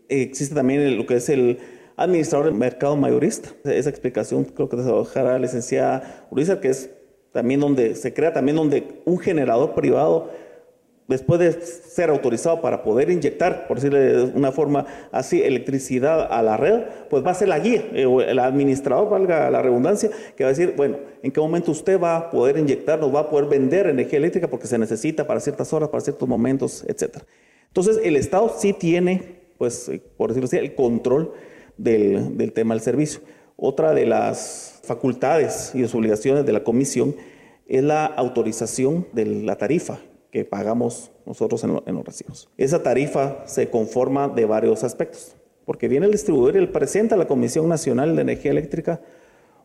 existe 0.09 0.55
también 0.55 0.97
lo 0.97 1.07
que 1.07 1.17
es 1.17 1.29
el 1.29 1.59
administrador 1.97 2.47
del 2.47 2.55
mercado 2.55 2.97
mayorista. 2.97 3.51
Esa 3.65 3.91
explicación 3.91 4.45
creo 4.45 4.69
que 4.69 4.77
dejará 4.77 5.33
la 5.33 5.39
licenciada 5.39 6.27
Urizar, 6.31 6.61
que 6.61 6.69
es 6.69 6.91
también 7.33 7.61
donde 7.61 7.95
se 7.95 8.15
crea 8.15 8.33
también 8.33 8.57
donde 8.57 9.01
un 9.05 9.19
generador 9.19 9.75
privado 9.75 10.31
después 11.09 11.41
de 11.41 11.53
ser 11.53 12.11
autorizado 12.11 12.61
para 12.61 12.83
poder 12.83 13.11
inyectar, 13.11 13.67
por 13.67 13.77
decirle 13.77 14.01
de 14.01 14.23
una 14.25 14.53
forma 14.53 14.87
así, 15.13 15.43
electricidad 15.43 16.27
a 16.31 16.43
la 16.43 16.57
red, 16.57 16.85
pues 17.09 17.25
va 17.25 17.31
a 17.31 17.35
ser 17.35 17.49
la 17.49 17.59
guía, 17.59 17.85
eh, 17.93 18.07
el 18.29 18.39
administrador, 18.39 19.09
valga 19.09 19.51
la 19.51 19.63
redundancia, 19.63 20.11
que 20.37 20.45
va 20.45 20.51
a 20.51 20.53
decir, 20.53 20.75
bueno, 20.77 20.99
en 21.23 21.31
qué 21.31 21.41
momento 21.41 21.71
usted 21.71 22.01
va 22.01 22.17
a 22.17 22.31
poder 22.31 22.59
inyectar, 22.59 22.99
nos 22.99 23.15
va 23.15 23.21
a 23.21 23.31
poder 23.31 23.49
vender 23.49 23.87
energía 23.87 24.19
eléctrica 24.19 24.49
porque 24.49 24.67
se 24.67 24.79
necesita 24.79 25.27
para 25.27 25.41
ciertas 25.41 25.73
horas, 25.73 25.89
para 25.89 26.01
ciertos 26.01 26.29
momentos, 26.29 26.85
etc. 26.89 27.19
Entonces, 27.69 28.01
el 28.03 28.17
Estado 28.17 28.55
sí 28.59 28.73
tiene 28.73 29.37
pues, 29.59 29.89
eh, 29.89 30.03
por 30.17 30.31
decirlo 30.31 30.47
así, 30.47 30.57
el 30.57 30.75
control 30.75 31.33
del, 31.77 32.53
tema 32.53 32.75
del 32.75 32.83
servicio. 32.83 33.21
Otra 33.57 33.95
de 33.95 34.07
las 34.07 34.81
facultades 34.85 35.73
y 35.75 35.81
las 35.81 35.95
obligaciones 35.95 36.45
de 36.45 36.53
la 36.53 36.63
comisión 36.63 37.17
es 37.67 37.83
la 37.83 38.07
autorización 38.07 39.07
de 39.13 39.27
la 39.27 39.57
tarifa 39.57 39.99
pagamos 40.45 41.11
nosotros 41.25 41.63
en, 41.65 41.81
en, 41.87 41.95
los 41.95 42.05
recibos. 42.05 42.49
Esa 42.57 42.83
tarifa 42.83 43.43
se 43.47 43.71
conforma 43.71 44.29
de 44.29 44.45
varios 44.45 44.85
aspectos, 44.85 45.37
porque 45.65 45.89
viene 45.89 46.07
el 46.07 46.13
distribuidor 46.13 46.57
y 46.57 46.59
él 46.59 46.71
presenta 46.71 47.15
a 47.15 47.19
la 47.19 47.27
Comisión 47.27 47.69
Nacional 47.69 48.15
de 48.15 48.23
Energía 48.23 48.51
Eléctrica 48.51 49.01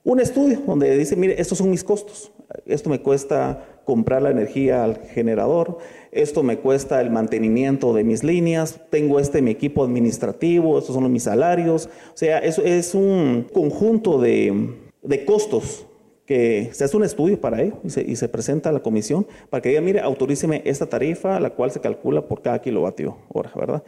un 0.03 0.19
estudio 0.19 0.61
donde 0.65 0.97
dice, 0.97 1.15
mire, 1.15 1.39
estos 1.39 1.59
son 1.59 1.69
mis 1.69 1.83
costos, 1.83 2.31
esto 2.65 2.89
me 2.89 3.01
cuesta 3.01 3.81
comprar 3.85 4.23
la 4.23 4.31
energía 4.31 4.83
al 4.83 4.97
generador, 4.97 5.77
esto 6.11 6.41
me 6.41 6.57
cuesta 6.57 7.01
el 7.01 7.11
mantenimiento 7.11 7.93
de 7.93 8.03
mis 8.03 8.23
líneas, 8.23 8.79
tengo 8.89 9.19
este 9.19 9.43
mi 9.43 9.51
equipo 9.51 9.83
administrativo, 9.83 10.79
estos 10.79 10.95
son 10.95 11.11
mis 11.11 11.23
salarios, 11.23 11.87
o 12.13 12.17
sea, 12.17 12.39
eso 12.39 12.63
es 12.63 12.95
un 12.95 13.47
conjunto 13.53 14.19
de, 14.19 14.79
costos 15.25 15.85
que 16.25 16.69
se 16.71 16.83
hace 16.83 16.95
un 16.95 17.03
estudio 17.03 17.39
para 17.39 17.61
ello 17.61 17.77
y 17.83 18.15
se, 18.15 18.29
presenta 18.29 18.69
a 18.69 18.71
la 18.71 18.79
comisión 18.81 19.27
para 19.49 19.61
que 19.61 19.69
diga, 19.69 19.81
mire, 19.81 19.99
autoríceme 19.99 20.61
esta 20.65 20.85
tarifa, 20.85 21.39
la 21.39 21.51
cual 21.51 21.71
se 21.71 21.81
calcula 21.81 22.21
por 22.21 22.41
cada 22.41 22.61
kilovatio 22.61 23.17
hora, 23.29 23.51
¿verdad? 23.55 23.83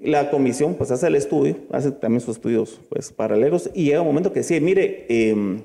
la 0.00 0.30
comisión 0.30 0.74
pues 0.74 0.90
hace 0.90 1.06
el 1.06 1.14
estudio, 1.14 1.56
hace 1.72 1.90
también 1.90 2.20
sus 2.20 2.36
estudios 2.36 2.80
pues 2.88 3.12
paralelos 3.12 3.70
y 3.74 3.84
llega 3.84 4.00
un 4.00 4.06
momento 4.06 4.32
que 4.32 4.40
dice, 4.40 4.60
mire, 4.60 5.06
em, 5.08 5.62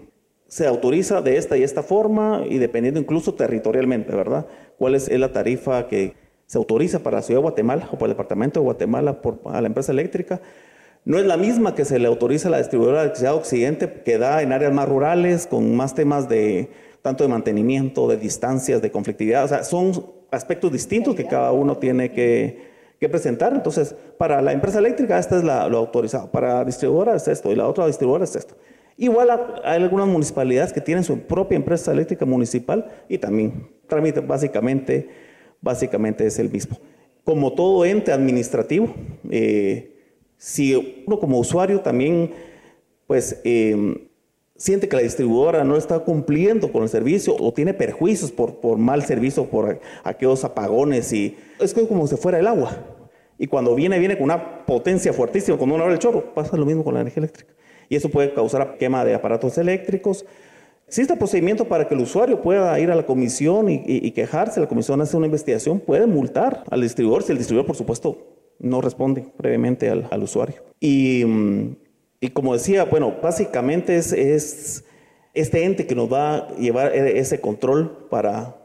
se 0.48 0.68
autoriza 0.68 1.22
de 1.22 1.38
esta 1.38 1.58
y 1.58 1.64
esta 1.64 1.84
forma 1.84 2.44
y 2.50 2.58
dependiendo 2.58 3.00
incluso 3.00 3.34
territorialmente, 3.34 4.14
¿verdad? 4.14 4.48
¿Cuál 4.78 4.96
es 4.96 5.10
la 5.10 5.32
tarifa 5.32 5.88
que 5.88 6.14
se 6.46 6.58
autoriza 6.58 7.00
para 7.00 7.18
la 7.18 7.22
ciudad 7.22 7.40
de 7.40 7.44
Guatemala 7.44 7.88
o 7.92 7.94
para 7.94 8.08
el 8.08 8.12
departamento 8.12 8.60
de 8.60 8.66
Guatemala 8.66 9.22
por, 9.22 9.40
a 9.46 9.62
la 9.62 9.68
empresa 9.68 9.92
eléctrica? 9.92 10.42
No 11.04 11.18
es 11.18 11.26
la 11.26 11.38
misma 11.38 11.74
que 11.74 11.84
se 11.84 11.98
le 11.98 12.08
autoriza 12.08 12.48
a 12.48 12.52
la 12.52 12.58
distribuidora 12.60 13.00
de 13.00 13.04
electricidad 13.06 13.36
occidente 13.36 14.02
que 14.06 14.18
da 14.20 14.44
en 14.44 14.52
áreas 14.52 14.72
más 14.72 14.88
rurales 14.88 15.48
con 15.48 15.76
más 15.76 15.96
temas 15.96 16.30
de 16.30 16.70
tanto 17.02 17.24
de 17.24 17.30
mantenimiento, 17.30 18.08
de 18.08 18.18
distancias, 18.18 18.82
de 18.82 18.92
conflictividad. 18.92 19.44
O 19.44 19.48
sea, 19.48 19.64
son 19.64 19.92
aspectos 20.30 20.72
distintos 20.72 21.16
que 21.16 21.26
cada 21.26 21.52
uno 21.52 21.78
tiene 21.78 22.12
que, 22.12 22.70
presentar. 23.00 23.52
Entonces, 23.54 23.96
para 24.20 24.44
la 24.44 24.54
empresa 24.54 24.78
eléctrica, 24.78 25.18
esta 25.18 25.38
es 25.38 25.44
la, 25.44 25.68
lo 25.68 25.80
autorizado. 25.80 26.30
Para 26.30 26.54
la 26.56 26.66
distribuidora 26.66 27.16
es 27.16 27.28
esto 27.28 27.52
y 27.52 27.56
la 27.56 27.68
otra 27.68 27.88
distribuidora 27.88 28.26
es 28.26 28.36
esto. 28.36 28.56
Igual 28.96 29.30
hay 29.64 29.82
algunas 29.82 30.08
municipalidades 30.08 30.72
que 30.72 30.82
tienen 30.82 31.04
su 31.04 31.22
propia 31.22 31.56
empresa 31.56 31.92
eléctrica 31.92 32.26
municipal 32.26 32.92
y 33.10 33.18
también 33.18 33.68
trámite 33.88 34.20
básicamente, 34.20 35.10
básicamente 35.62 36.28
es 36.28 36.38
el 36.38 36.52
mismo. 36.52 36.78
Como 37.24 37.54
todo 37.54 37.86
ente 37.86 38.12
administrativo, 38.12 38.94
eh, 39.32 39.91
si 40.42 41.04
uno 41.06 41.20
como 41.20 41.38
usuario 41.38 41.82
también 41.82 42.32
pues 43.06 43.40
eh, 43.44 44.10
siente 44.56 44.90
que 44.90 44.96
la 44.96 45.04
distribuidora 45.04 45.64
no 45.64 45.78
está 45.78 46.00
cumpliendo 46.00 46.72
con 46.72 46.82
el 46.82 46.90
servicio 46.90 47.36
o 47.40 47.54
tiene 47.54 47.76
perjuicios 47.76 48.32
por, 48.32 48.56
por 48.56 48.80
mal 48.80 49.04
servicio, 49.04 49.46
por 49.46 49.80
aquellos 50.04 50.44
apagones 50.44 51.14
y 51.14 51.38
es 51.60 51.76
como 51.76 52.08
si 52.08 52.16
fuera 52.16 52.40
el 52.40 52.48
agua. 52.48 52.76
Y 53.38 53.46
cuando 53.46 53.76
viene, 53.76 54.00
viene 54.00 54.16
con 54.16 54.24
una 54.24 54.66
potencia 54.66 55.14
fuertísima, 55.14 55.58
cuando 55.58 55.76
uno 55.76 55.84
abre 55.84 55.94
el 55.94 56.00
chorro, 56.00 56.34
pasa 56.34 56.58
lo 56.58 56.66
mismo 56.66 56.84
con 56.84 56.96
la 56.96 57.02
energía 57.02 57.22
eléctrica. 57.22 57.54
Y 57.88 57.96
eso 57.96 58.10
puede 58.10 58.34
causar 58.34 58.78
quema 58.80 59.06
de 59.06 59.14
aparatos 59.14 59.60
eléctricos. 59.60 60.26
Existe 60.88 61.16
procedimiento 61.18 61.66
para 61.66 61.88
que 61.88 61.94
el 61.94 62.02
usuario 62.02 62.42
pueda 62.42 62.80
ir 62.80 62.90
a 62.90 62.96
la 62.96 63.06
comisión 63.06 63.70
y, 63.70 64.10
quejarse, 64.12 64.60
la 64.60 64.68
comisión 64.68 65.02
hace 65.02 65.16
una 65.18 65.28
investigación, 65.28 65.80
puede 65.80 66.08
multar 66.08 66.64
al 66.72 66.82
distribuidor 66.82 67.22
si 67.22 67.32
el 67.32 67.38
distribuidor, 67.38 67.68
por 67.68 67.76
supuesto, 67.76 68.41
no 68.62 68.82
responde 68.82 69.26
previamente 69.38 69.90
al, 69.90 70.08
al 70.12 70.24
usuario. 70.24 70.64
Y 70.80 71.24
mm, 71.26 71.76
y 72.24 72.30
como 72.30 72.54
decía, 72.54 72.86
bueno, 72.86 73.16
básicamente 73.22 73.98
es, 73.98 74.14
es 74.14 74.86
este 75.34 75.66
ente 75.66 75.88
que 75.88 75.96
nos 75.96 76.14
va 76.14 76.36
a 76.36 76.56
llevar 76.56 76.96
e, 76.96 77.18
ese 77.18 77.42
control 77.42 78.08
para, 78.12 78.58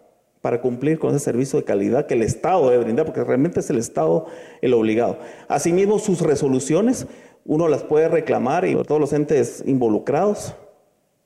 para 0.42 0.60
cumplir 0.60 0.98
con 0.98 1.14
ese 1.14 1.24
servicio 1.24 1.58
de 1.58 1.64
calidad 1.64 2.06
que 2.06 2.12
el 2.12 2.22
Estado 2.22 2.68
debe 2.68 2.84
brindar, 2.84 3.06
porque 3.06 3.24
realmente 3.24 3.60
es 3.60 3.70
el 3.70 3.78
Estado 3.78 4.26
el 4.60 4.74
obligado. 4.74 5.18
Asimismo, 5.48 5.98
sus 5.98 6.20
resoluciones, 6.20 7.06
uno 7.46 7.66
las 7.66 7.82
puede 7.82 8.08
reclamar 8.08 8.66
y 8.66 8.74
todos 8.74 9.00
los 9.00 9.14
entes 9.14 9.62
involucrados, 9.64 10.54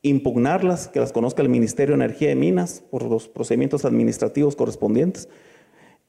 impugnarlas, 0.02 0.86
que 0.86 1.00
las 1.00 1.12
conozca 1.12 1.42
el 1.42 1.48
Ministerio 1.48 1.96
de 1.96 2.04
Energía 2.04 2.30
y 2.30 2.36
Minas 2.36 2.84
por 2.92 3.02
los 3.02 3.26
procedimientos 3.26 3.84
administrativos 3.84 4.54
correspondientes 4.54 5.28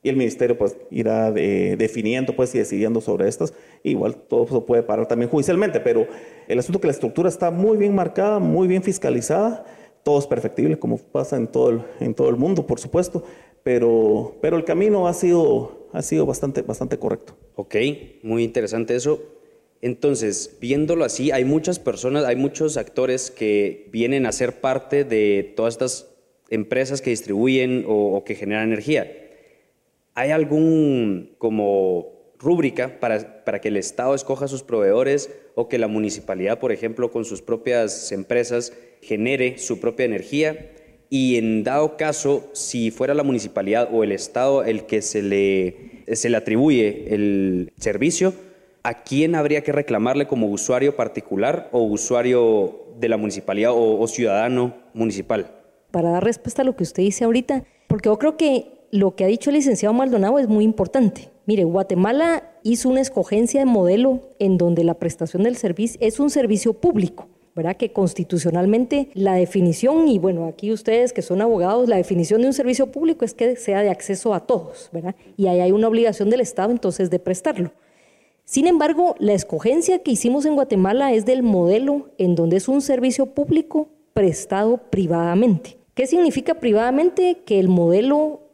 y 0.04 0.10
el 0.10 0.16
ministerio 0.16 0.58
pues 0.58 0.76
irá 0.90 1.32
definiendo 1.32 2.36
pues 2.36 2.54
y 2.56 2.58
decidiendo 2.58 3.02
sobre 3.02 3.28
estas. 3.28 3.54
Igual 3.84 4.16
todo 4.16 4.46
eso 4.46 4.66
puede 4.66 4.84
parar 4.84 5.08
también 5.08 5.30
judicialmente, 5.30 5.80
pero 5.80 6.08
el 6.48 6.60
asunto 6.60 6.78
es 6.78 6.82
que 6.82 6.88
la 6.88 6.94
estructura 6.94 7.30
está 7.30 7.52
muy 7.52 7.78
bien 7.78 7.94
marcada, 7.94 8.40
muy 8.40 8.68
bien 8.68 8.84
fiscalizada, 8.84 9.66
todo 10.04 10.20
es 10.20 10.28
perfectible 10.28 10.80
como 10.80 10.98
pasa 10.98 11.38
en 11.38 11.48
todo 11.48 11.70
el, 11.70 11.82
en 12.00 12.16
todo 12.16 12.30
el 12.30 12.36
mundo, 12.36 12.66
por 12.66 12.80
supuesto, 12.80 13.24
pero, 13.64 14.38
pero 14.42 14.58
el 14.58 14.64
camino 14.64 15.08
ha 15.08 15.14
sido, 15.14 15.88
ha 15.94 16.02
sido 16.02 16.26
bastante, 16.26 16.64
bastante 16.64 16.98
correcto. 16.98 17.38
Ok, 17.56 17.76
muy 18.24 18.44
interesante 18.44 18.96
eso. 18.96 19.22
Entonces, 19.84 20.58
viéndolo 20.60 21.06
así, 21.06 21.32
hay 21.32 21.44
muchas 21.44 21.80
personas, 21.80 22.26
hay 22.26 22.36
muchos 22.36 22.78
actores 22.78 23.32
que 23.32 23.88
vienen 23.92 24.26
a 24.26 24.32
ser 24.32 24.62
parte 24.62 25.04
de 25.04 25.54
todas 25.56 25.76
estas 25.76 26.08
empresas 26.50 27.02
que 27.02 27.10
distribuyen 27.12 27.86
o 27.88 28.24
que 28.24 28.36
generan 28.36 28.66
energía. 28.66 29.21
¿Hay 30.14 30.32
algún 30.32 31.36
como 31.38 32.34
rúbrica 32.38 33.00
para, 33.00 33.44
para 33.46 33.62
que 33.62 33.70
el 33.70 33.78
Estado 33.78 34.14
escoja 34.14 34.48
sus 34.48 34.64
proveedores 34.64 35.30
o 35.56 35.70
que 35.70 35.78
la 35.78 35.88
municipalidad, 35.88 36.60
por 36.60 36.72
ejemplo, 36.72 37.12
con 37.12 37.24
sus 37.24 37.42
propias 37.42 38.12
empresas 38.12 38.74
genere 39.02 39.58
su 39.58 39.80
propia 39.80 40.06
energía? 40.06 40.72
Y 41.10 41.38
en 41.38 41.64
dado 41.64 41.98
caso, 41.98 42.50
si 42.54 42.90
fuera 42.90 43.14
la 43.14 43.24
municipalidad 43.24 43.90
o 43.92 44.04
el 44.04 44.12
Estado 44.12 44.64
el 44.64 44.86
que 44.86 45.02
se 45.02 45.22
le, 45.22 46.04
se 46.14 46.30
le 46.30 46.38
atribuye 46.38 47.14
el 47.14 47.72
servicio, 47.78 48.34
¿a 48.84 49.04
quién 49.04 49.36
habría 49.36 49.62
que 49.62 49.72
reclamarle 49.72 50.28
como 50.28 50.48
usuario 50.48 50.96
particular 50.96 51.70
o 51.72 51.84
usuario 51.84 52.86
de 53.00 53.10
la 53.10 53.18
municipalidad 53.18 53.72
o, 53.72 54.00
o 54.00 54.08
ciudadano 54.08 54.74
municipal? 54.94 55.52
Para 55.92 56.12
dar 56.12 56.24
respuesta 56.24 56.62
a 56.62 56.66
lo 56.66 56.76
que 56.76 56.84
usted 56.84 57.04
dice 57.04 57.26
ahorita, 57.26 57.66
porque 57.88 58.08
yo 58.08 58.18
creo 58.18 58.38
que 58.38 58.81
lo 58.92 59.16
que 59.16 59.24
ha 59.24 59.28
dicho 59.28 59.50
el 59.50 59.56
licenciado 59.56 59.94
Maldonado 59.94 60.40
es 60.40 60.48
muy 60.48 60.64
importante. 60.64 61.30
Mire, 61.46 61.64
Guatemala 61.64 62.44
hizo 62.64 62.90
una 62.90 63.02
escogencia 63.02 63.60
de 63.60 63.66
modelo 63.66 64.22
en 64.40 64.58
donde 64.58 64.84
la 64.84 64.96
prestación 64.96 65.44
del 65.44 65.56
servicio 65.56 66.00
es 66.02 66.20
un 66.20 66.30
servicio 66.30 66.74
público. 66.74 67.28
¿verdad? 67.54 67.76
Que 67.76 67.92
constitucionalmente 67.92 69.10
la 69.14 69.34
definición, 69.34 70.08
y 70.08 70.20
bueno, 70.20 70.48
aquí 70.48 70.72
ustedes 70.72 71.12
que 71.12 71.22
son 71.22 71.42
abogados, 71.42 71.90
la 71.90 71.98
definición 71.98 72.42
de 72.42 72.48
un 72.48 72.54
servicio 72.54 72.92
público 72.92 73.26
es 73.26 73.34
que 73.34 73.58
sea 73.58 73.82
de 73.82 73.90
acceso 73.90 74.34
a 74.34 74.46
todos, 74.46 74.90
¿verdad? 74.94 75.16
Y 75.36 75.48
ahí 75.48 75.60
hay 75.60 75.74
una 75.74 75.90
obligación 75.90 76.30
del 76.30 76.40
Estado 76.40 76.72
entonces 76.72 77.10
de 77.10 77.20
prestarlo. 77.20 77.74
Sin 78.46 78.68
embargo, 78.68 79.16
la 79.20 79.34
escogencia 79.34 80.00
que 80.00 80.12
hicimos 80.12 80.46
en 80.46 80.56
Guatemala 80.56 81.14
es 81.14 81.26
del 81.26 81.44
modelo 81.44 82.10
en 82.18 82.36
donde 82.36 82.58
es 82.58 82.68
un 82.68 82.82
servicio 82.82 83.28
público 83.28 83.90
prestado 84.14 84.78
privadamente. 84.90 85.78
¿Qué 85.94 86.08
significa 86.08 86.56
privadamente? 86.56 87.44
Que 87.46 87.60
el 87.60 87.68
modelo 87.68 88.51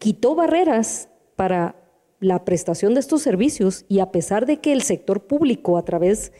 quitó 0.00 0.34
barreras 0.34 1.10
para 1.36 1.76
la 2.20 2.44
prestación 2.44 2.94
de 2.94 3.00
estos 3.00 3.20
servicios 3.22 3.84
y 3.86 4.00
a 4.00 4.10
pesar 4.10 4.46
de 4.46 4.56
que 4.56 4.72
el 4.72 4.80
sector 4.80 5.26
público 5.26 5.76
a 5.76 5.84
través 5.84 6.32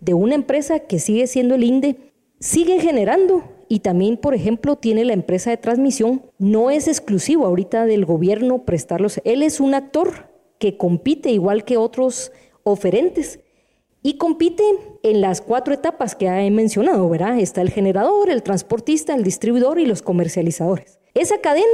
de 0.00 0.14
una 0.14 0.36
empresa 0.36 0.78
que 0.78 1.00
sigue 1.00 1.26
siendo 1.26 1.56
el 1.56 1.64
INDE 1.64 2.12
sigue 2.38 2.80
generando 2.80 3.42
y 3.68 3.80
también, 3.80 4.16
por 4.18 4.34
ejemplo, 4.34 4.76
tiene 4.76 5.04
la 5.04 5.14
empresa 5.14 5.50
de 5.50 5.56
transmisión, 5.56 6.30
no 6.38 6.70
es 6.70 6.86
exclusivo 6.86 7.44
ahorita 7.44 7.86
del 7.86 8.04
gobierno 8.04 8.64
prestarlos. 8.64 9.20
Él 9.24 9.42
es 9.42 9.58
un 9.58 9.74
actor 9.74 10.30
que 10.60 10.76
compite 10.76 11.30
igual 11.30 11.64
que 11.64 11.76
otros 11.76 12.30
oferentes 12.62 13.40
y 14.00 14.16
compite 14.16 14.62
en 15.02 15.20
las 15.20 15.40
cuatro 15.40 15.74
etapas 15.74 16.14
que 16.14 16.26
he 16.26 16.50
mencionado, 16.52 17.08
¿verdad? 17.08 17.40
Está 17.40 17.62
el 17.62 17.70
generador, 17.70 18.30
el 18.30 18.44
transportista, 18.44 19.14
el 19.14 19.24
distribuidor 19.24 19.80
y 19.80 19.86
los 19.86 20.02
comercializadores. 20.02 21.00
Esa 21.14 21.38
cadena 21.40 21.66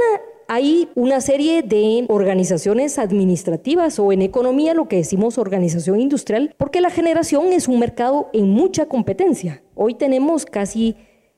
hay 0.47 0.89
una 0.95 1.21
serie 1.21 1.63
de 1.63 2.05
organizaciones 2.07 2.99
administrativas 2.99 3.99
o 3.99 4.11
en 4.11 4.21
economía 4.21 4.73
lo 4.73 4.87
que 4.87 4.97
decimos 4.97 5.37
organización 5.37 5.99
industrial, 5.99 6.53
porque 6.57 6.81
la 6.81 6.89
generación 6.89 7.51
es 7.53 7.67
un 7.67 7.79
mercado 7.79 8.29
en 8.33 8.49
mucha 8.49 8.87
competencia. 8.87 9.63
Hoy 9.73 9.95
tenemos 9.95 10.45
casi 10.45 10.95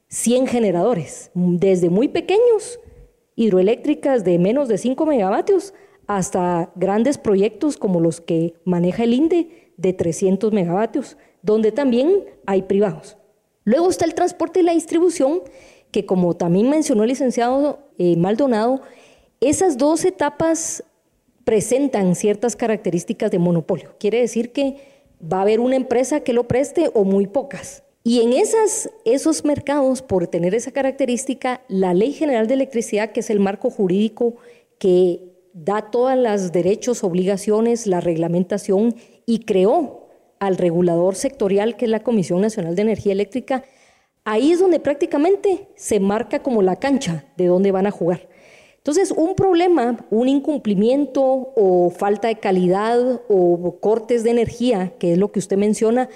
100 0.10 0.48
generadores, 0.48 1.32
desde 1.34 1.90
muy 1.90 2.08
pequeños, 2.08 2.80
hidroeléctricas 3.36 4.24
de 4.24 4.40
menos 4.40 4.68
de 4.68 4.78
5 4.78 5.06
megavatios, 5.06 5.74
hasta 6.08 6.72
grandes 6.76 7.18
proyectos 7.18 7.78
como 7.78 8.00
los 8.00 8.22
que 8.22 8.54
maneja 8.64 9.04
el 9.04 9.14
INDE 9.14 9.72
de 9.76 9.94
300 9.94 10.54
megavatios, 10.54 11.18
donde 11.42 11.72
también 11.72 12.24
hay 12.46 12.64
privados. 12.64 13.18
Luego 13.66 13.90
está 13.90 14.06
el 14.06 14.14
transporte 14.14 14.62
y 14.62 14.64
la 14.64 14.74
distribución, 14.74 15.42
que 15.92 16.06
como 16.06 16.36
también 16.36 16.70
mencionó 16.70 17.04
el 17.04 17.10
licenciado 17.10 17.80
eh, 17.98 18.16
Maldonado, 18.18 18.82
esas 19.40 19.78
dos 19.78 20.06
etapas 20.06 20.84
presentan 21.44 22.16
ciertas 22.16 22.56
características 22.56 23.32
de 23.32 23.40
monopolio. 23.40 23.96
Quiere 24.00 24.20
decir 24.20 24.52
que 24.52 24.78
va 25.22 25.40
a 25.40 25.42
haber 25.42 25.60
una 25.60 25.76
empresa 25.76 26.20
que 26.20 26.34
lo 26.34 26.48
preste 26.48 26.92
o 26.94 27.04
muy 27.04 27.28
pocas. 27.28 27.84
Y 28.04 28.22
en 28.22 28.34
esas, 28.34 28.90
esos 29.06 29.44
mercados, 29.44 30.02
por 30.02 30.28
tener 30.28 30.56
esa 30.56 30.72
característica, 30.72 31.62
la 31.68 31.94
Ley 31.94 32.14
General 32.14 32.48
de 32.48 32.54
Electricidad, 32.54 33.12
que 33.12 33.20
es 33.20 33.30
el 33.30 33.40
marco 33.40 33.70
jurídico 33.70 34.36
que 34.80 35.22
da 35.54 35.90
todos 35.92 36.16
los 36.16 36.52
derechos, 36.52 37.04
obligaciones, 37.04 37.88
la 37.88 38.00
reglamentación 38.00 38.96
y 39.26 39.40
creó 39.40 40.08
al 40.40 40.58
regulador 40.58 41.16
sectorial, 41.16 41.76
que 41.76 41.86
es 41.86 41.92
la 41.92 42.04
Comisión 42.04 42.42
Nacional 42.42 42.76
de 42.76 42.84
Energía 42.84 43.12
Eléctrica, 43.12 43.64
ahí 44.28 44.52
es 44.52 44.60
donde 44.60 44.82
prácticamente 44.82 45.70
se 45.76 46.02
marca 46.02 46.44
como 46.44 46.62
la 46.62 46.76
cancha 46.76 47.24
de 47.38 47.46
dónde 47.46 47.72
van 47.72 47.88
a 47.88 47.92
jugar. 47.92 48.28
Entonces, 48.76 49.12
un 49.12 49.36
problema, 49.36 50.06
un 50.10 50.28
incumplimiento 50.28 51.24
o 51.56 51.90
falta 51.90 52.28
de 52.28 52.36
calidad 52.36 53.22
o 53.30 53.78
cortes 53.80 54.26
de 54.26 54.32
energía, 54.32 54.92
que 55.00 55.14
es 55.14 55.18
lo 55.18 55.32
que 55.32 55.40
usted 55.40 55.56
menciona, 55.56 56.10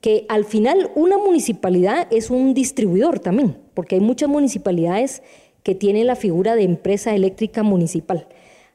que 0.00 0.26
al 0.28 0.44
final 0.44 0.90
una 0.96 1.16
municipalidad 1.16 2.08
es 2.10 2.28
un 2.28 2.54
distribuidor 2.54 3.20
también, 3.20 3.56
porque 3.72 3.94
hay 3.94 4.00
muchas 4.00 4.28
municipalidades 4.28 5.22
que 5.62 5.76
tienen 5.76 6.08
la 6.08 6.16
figura 6.16 6.56
de 6.56 6.64
empresa 6.64 7.14
eléctrica 7.14 7.62
municipal. 7.62 8.26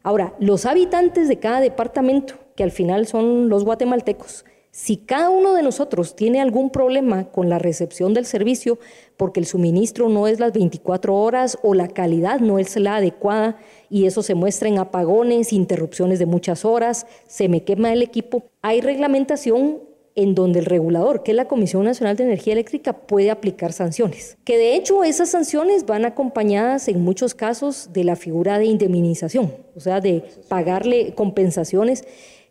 Ahora, 0.03 0.33
los 0.39 0.65
habitantes 0.65 1.27
de 1.27 1.37
cada 1.37 1.59
departamento, 1.59 2.35
que 2.55 2.63
al 2.63 2.71
final 2.71 3.07
son 3.07 3.49
los 3.49 3.65
guatemaltecos, 3.65 4.45
Si 4.71 4.97
cada 4.97 5.29
uno 5.29 5.53
de 5.53 5.63
nosotros 5.63 6.15
tiene 6.15 6.41
algún 6.41 6.69
problema 6.69 7.25
con 7.31 7.49
la 7.49 7.57
recepción 7.57 8.13
del 8.13 8.25
servicio, 8.25 8.77
porque 9.17 9.39
el 9.39 9.45
suministro 9.45 10.09
no 10.09 10.27
es 10.27 10.39
las 10.39 10.53
24 10.53 11.15
horas 11.15 11.57
o 11.63 11.73
la 11.73 11.87
calidad 11.87 12.39
no 12.39 12.59
es 12.59 12.75
la 12.77 12.97
adecuada, 12.97 13.57
y 13.89 14.05
eso 14.05 14.21
se 14.21 14.35
muestra 14.35 14.69
en 14.69 14.77
apagones, 14.77 15.53
interrupciones 15.53 16.19
de 16.19 16.27
muchas 16.27 16.65
horas, 16.65 17.07
se 17.27 17.49
me 17.49 17.63
quema 17.63 17.91
el 17.91 18.03
equipo, 18.03 18.43
hay 18.61 18.81
reglamentación 18.81 19.79
en 20.15 20.35
donde 20.35 20.59
el 20.59 20.65
regulador, 20.65 21.23
que 21.23 21.31
es 21.31 21.37
la 21.37 21.47
Comisión 21.47 21.85
Nacional 21.85 22.17
de 22.17 22.25
Energía 22.25 22.53
Eléctrica, 22.53 22.93
puede 22.93 23.31
aplicar 23.31 23.71
sanciones. 23.71 24.37
Que 24.43 24.57
de 24.57 24.75
hecho 24.75 25.03
esas 25.03 25.29
sanciones 25.29 25.85
van 25.85 26.03
acompañadas 26.03 26.89
en 26.89 27.01
muchos 27.01 27.33
casos 27.33 27.89
de 27.93 28.03
la 28.03 28.15
figura 28.15 28.59
de 28.59 28.65
indemnización, 28.65 29.53
o 29.75 29.79
sea, 29.79 30.01
de 30.01 30.23
pagarle 30.47 31.13
compensaciones 31.15 32.03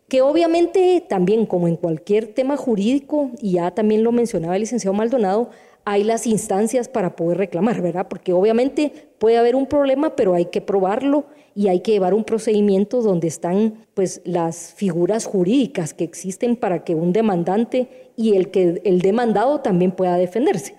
que 0.09 0.21
obviamente 0.21 1.03
también 1.07 1.45
como 1.45 1.67
en 1.67 1.75
cualquier 1.75 2.27
tema 2.27 2.57
jurídico, 2.57 3.31
y 3.39 3.53
ya 3.53 3.71
también 3.71 4.03
lo 4.03 4.11
mencionaba 4.11 4.55
el 4.55 4.61
licenciado 4.61 4.93
Maldonado, 4.93 5.51
hay 5.85 6.03
las 6.03 6.27
instancias 6.27 6.87
para 6.87 7.15
poder 7.15 7.37
reclamar, 7.37 7.81
¿verdad? 7.81 8.07
Porque 8.09 8.33
obviamente 8.33 8.91
puede 9.17 9.37
haber 9.37 9.55
un 9.55 9.67
problema, 9.67 10.15
pero 10.15 10.33
hay 10.33 10.45
que 10.45 10.61
probarlo 10.61 11.25
y 11.55 11.67
hay 11.67 11.79
que 11.79 11.91
llevar 11.91 12.13
un 12.13 12.23
procedimiento 12.23 13.01
donde 13.01 13.27
están 13.27 13.85
pues 13.93 14.21
las 14.25 14.73
figuras 14.73 15.25
jurídicas 15.25 15.93
que 15.93 16.03
existen 16.03 16.55
para 16.55 16.83
que 16.83 16.95
un 16.95 17.13
demandante 17.13 18.11
y 18.15 18.35
el 18.35 18.51
que 18.51 18.81
el 18.83 19.01
demandado 19.01 19.61
también 19.61 19.91
pueda 19.91 20.17
defenderse. 20.17 20.75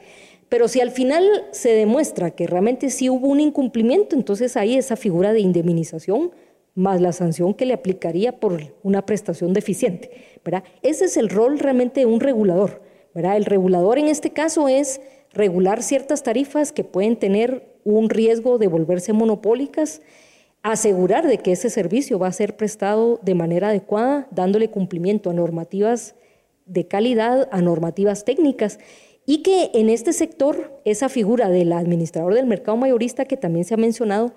Pero 0.49 0.69
si 0.69 0.81
al 0.81 0.91
final 0.91 1.25
se 1.53 1.71
demuestra 1.71 2.33
que 2.33 2.47
realmente 2.47 2.91
sí 2.91 3.09
hubo 3.09 3.29
un 3.29 3.41
incumplimiento, 3.41 4.17
entonces 4.17 4.57
hay 4.57 4.77
esa 4.77 4.97
figura 4.97 5.33
de 5.33 5.41
indemnización 5.41 6.33
más 6.81 7.01
la 7.01 7.13
sanción 7.13 7.55
que 7.55 7.67
le 7.67 7.75
aplicaría 7.75 8.41
por 8.41 8.75
una 8.83 9.07
prestación 9.07 9.53
deficiente. 9.53 10.11
¿verdad? 10.45 10.65
Ese 10.83 11.05
es 11.05 11.17
el 11.17 11.29
rol 11.29 11.59
realmente 11.59 12.01
de 12.01 12.07
un 12.07 12.21
regulador. 12.21 12.83
¿verdad? 13.15 13.37
El 13.37 13.45
regulador 13.45 13.99
en 13.99 14.09
este 14.09 14.31
caso 14.31 14.69
es 14.69 15.01
regular 15.33 15.83
ciertas 15.83 16.23
tarifas 16.23 16.73
que 16.73 16.85
pueden 16.85 17.17
tener 17.17 17.77
un 17.85 18.11
riesgo 18.11 18.59
de 18.59 18.67
volverse 18.67 19.13
monopólicas, 19.13 20.03
asegurar 20.63 21.27
de 21.27 21.39
que 21.39 21.53
ese 21.53 21.71
servicio 21.71 22.19
va 22.19 22.29
a 22.29 22.33
ser 22.33 22.57
prestado 22.57 23.21
de 23.23 23.35
manera 23.35 23.69
adecuada, 23.69 24.27
dándole 24.31 24.71
cumplimiento 24.71 25.31
a 25.31 25.35
normativas 25.35 26.15
de 26.67 26.87
calidad, 26.87 27.49
a 27.53 27.63
normativas 27.63 28.25
técnicas, 28.25 28.79
y 29.27 29.43
que 29.43 29.71
en 29.75 29.91
este 29.91 30.13
sector 30.13 30.81
esa 30.85 31.09
figura 31.09 31.49
del 31.49 31.73
administrador 31.73 32.35
del 32.35 32.47
mercado 32.47 32.77
mayorista 32.77 33.25
que 33.25 33.37
también 33.37 33.65
se 33.65 33.75
ha 33.75 33.77
mencionado, 33.77 34.33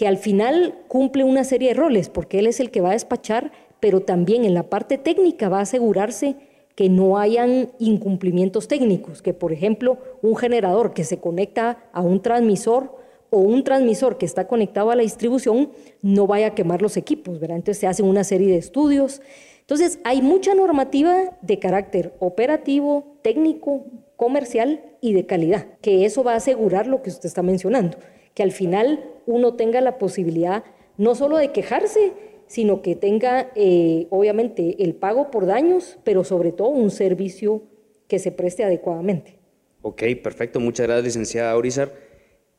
que 0.00 0.08
al 0.08 0.16
final 0.16 0.76
cumple 0.88 1.24
una 1.24 1.44
serie 1.44 1.68
de 1.68 1.74
roles, 1.74 2.08
porque 2.08 2.38
él 2.38 2.46
es 2.46 2.58
el 2.58 2.70
que 2.70 2.80
va 2.80 2.88
a 2.88 2.92
despachar, 2.94 3.52
pero 3.80 4.00
también 4.00 4.46
en 4.46 4.54
la 4.54 4.70
parte 4.70 4.96
técnica 4.96 5.50
va 5.50 5.58
a 5.58 5.64
asegurarse 5.64 6.36
que 6.74 6.88
no 6.88 7.18
hayan 7.18 7.72
incumplimientos 7.78 8.66
técnicos, 8.66 9.20
que 9.20 9.34
por 9.34 9.52
ejemplo 9.52 9.98
un 10.22 10.36
generador 10.36 10.94
que 10.94 11.04
se 11.04 11.18
conecta 11.18 11.84
a 11.92 12.00
un 12.00 12.22
transmisor 12.22 12.96
o 13.28 13.40
un 13.40 13.62
transmisor 13.62 14.16
que 14.16 14.24
está 14.24 14.48
conectado 14.48 14.90
a 14.90 14.96
la 14.96 15.02
distribución 15.02 15.70
no 16.00 16.26
vaya 16.26 16.46
a 16.46 16.54
quemar 16.54 16.80
los 16.80 16.96
equipos. 16.96 17.38
Entonces 17.42 17.76
se 17.76 17.86
hacen 17.86 18.06
una 18.06 18.24
serie 18.24 18.50
de 18.52 18.56
estudios. 18.56 19.20
Entonces 19.60 19.98
hay 20.04 20.22
mucha 20.22 20.54
normativa 20.54 21.36
de 21.42 21.58
carácter 21.58 22.14
operativo, 22.20 23.18
técnico, 23.20 23.84
comercial 24.16 24.80
y 25.02 25.12
de 25.12 25.26
calidad, 25.26 25.66
que 25.82 26.06
eso 26.06 26.24
va 26.24 26.32
a 26.32 26.36
asegurar 26.36 26.86
lo 26.86 27.02
que 27.02 27.10
usted 27.10 27.26
está 27.26 27.42
mencionando, 27.42 27.98
que 28.34 28.42
al 28.42 28.52
final 28.52 29.04
uno 29.26 29.54
tenga 29.54 29.80
la 29.80 29.98
posibilidad 29.98 30.64
no 30.96 31.14
solo 31.14 31.38
de 31.38 31.52
quejarse, 31.52 32.12
sino 32.46 32.82
que 32.82 32.96
tenga 32.96 33.52
eh, 33.54 34.06
obviamente 34.10 34.82
el 34.82 34.94
pago 34.94 35.30
por 35.30 35.46
daños, 35.46 35.98
pero 36.04 36.24
sobre 36.24 36.52
todo 36.52 36.68
un 36.68 36.90
servicio 36.90 37.62
que 38.08 38.18
se 38.18 38.32
preste 38.32 38.64
adecuadamente. 38.64 39.38
Ok, 39.82 40.02
perfecto. 40.22 40.60
Muchas 40.60 40.86
gracias, 40.86 41.04
licenciada 41.04 41.52
Aurizar. 41.52 41.94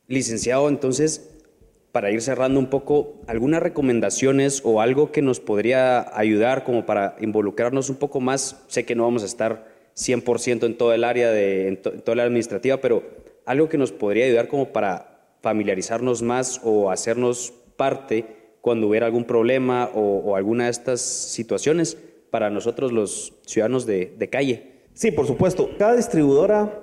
Licenciado, 0.07 0.69
entonces, 0.69 1.37
para 1.91 2.09
ir 2.09 2.21
cerrando 2.21 2.59
un 2.59 2.69
poco, 2.69 3.21
algunas 3.27 3.61
recomendaciones 3.61 4.61
o 4.63 4.81
algo 4.81 5.11
que 5.11 5.21
nos 5.21 5.39
podría 5.39 6.17
ayudar 6.17 6.63
como 6.63 6.85
para 6.85 7.15
involucrarnos 7.19 7.89
un 7.89 7.97
poco 7.97 8.21
más. 8.21 8.63
Sé 8.67 8.85
que 8.85 8.95
no 8.95 9.03
vamos 9.03 9.23
a 9.23 9.25
estar 9.27 9.67
100% 9.95 10.65
en 10.65 10.77
todo 10.77 10.93
el 10.93 11.03
área 11.03 11.31
de 11.31 11.67
en 11.67 11.81
toda 11.81 12.15
la 12.15 12.23
administrativa, 12.23 12.77
pero 12.77 13.03
algo 13.45 13.67
que 13.67 13.77
nos 13.77 13.91
podría 13.91 14.25
ayudar 14.25 14.47
como 14.47 14.71
para 14.71 15.10
familiarizarnos 15.41 16.21
más 16.21 16.61
o 16.63 16.91
hacernos 16.91 17.53
parte 17.75 18.41
cuando 18.61 18.87
hubiera 18.87 19.07
algún 19.07 19.25
problema 19.25 19.89
o, 19.93 20.35
alguna 20.35 20.65
de 20.65 20.71
estas 20.71 21.01
situaciones 21.01 21.97
para 22.29 22.49
nosotros 22.49 22.91
los 22.91 23.33
ciudadanos 23.45 23.85
de, 23.85 24.29
calle. 24.31 24.71
Sí, 24.93 25.11
por 25.11 25.25
supuesto. 25.27 25.71
Cada 25.77 25.95
distribuidora 25.95 26.79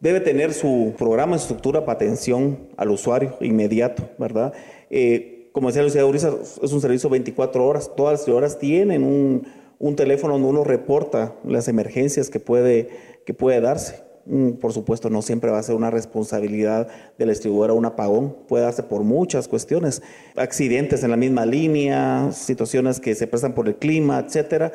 debe 0.00 0.20
tener 0.20 0.54
su 0.54 0.94
programa, 0.96 1.36
su 1.36 1.44
estructura 1.44 1.84
para 1.84 1.96
atención 1.96 2.68
al 2.76 2.90
usuario 2.90 3.36
inmediato, 3.40 4.08
¿verdad? 4.18 4.52
Eh, 4.88 5.50
como 5.52 5.68
decía 5.68 5.82
Lucía 5.82 6.06
Uriza, 6.06 6.32
es 6.62 6.72
un 6.72 6.80
servicio 6.80 7.10
24 7.10 7.66
horas. 7.66 7.90
Todas 7.96 8.12
las 8.12 8.20
distribuidoras 8.20 8.58
tienen 8.60 9.02
un, 9.02 9.48
un, 9.80 9.96
teléfono 9.96 10.34
donde 10.34 10.48
uno 10.48 10.62
reporta 10.64 11.34
las 11.44 11.66
emergencias 11.66 12.30
que 12.30 12.38
puede, 12.38 12.88
que 13.26 13.34
puede 13.34 13.60
darse. 13.60 14.07
Mm, 14.28 14.58
por 14.58 14.74
supuesto, 14.74 15.08
no 15.08 15.22
siempre 15.22 15.50
va 15.50 15.58
a 15.58 15.62
ser 15.62 15.74
una 15.74 15.90
responsabilidad 15.90 16.86
de 17.16 17.24
la 17.24 17.32
distribuidora 17.32 17.72
un 17.72 17.86
apagón, 17.86 18.36
puede 18.46 18.64
darse 18.64 18.82
por 18.82 19.02
muchas 19.02 19.48
cuestiones, 19.48 20.02
accidentes 20.36 21.02
en 21.02 21.10
la 21.10 21.16
misma 21.16 21.46
línea, 21.46 22.30
situaciones 22.32 23.00
que 23.00 23.14
se 23.14 23.26
prestan 23.26 23.54
por 23.54 23.68
el 23.68 23.76
clima, 23.76 24.18
etcétera. 24.18 24.72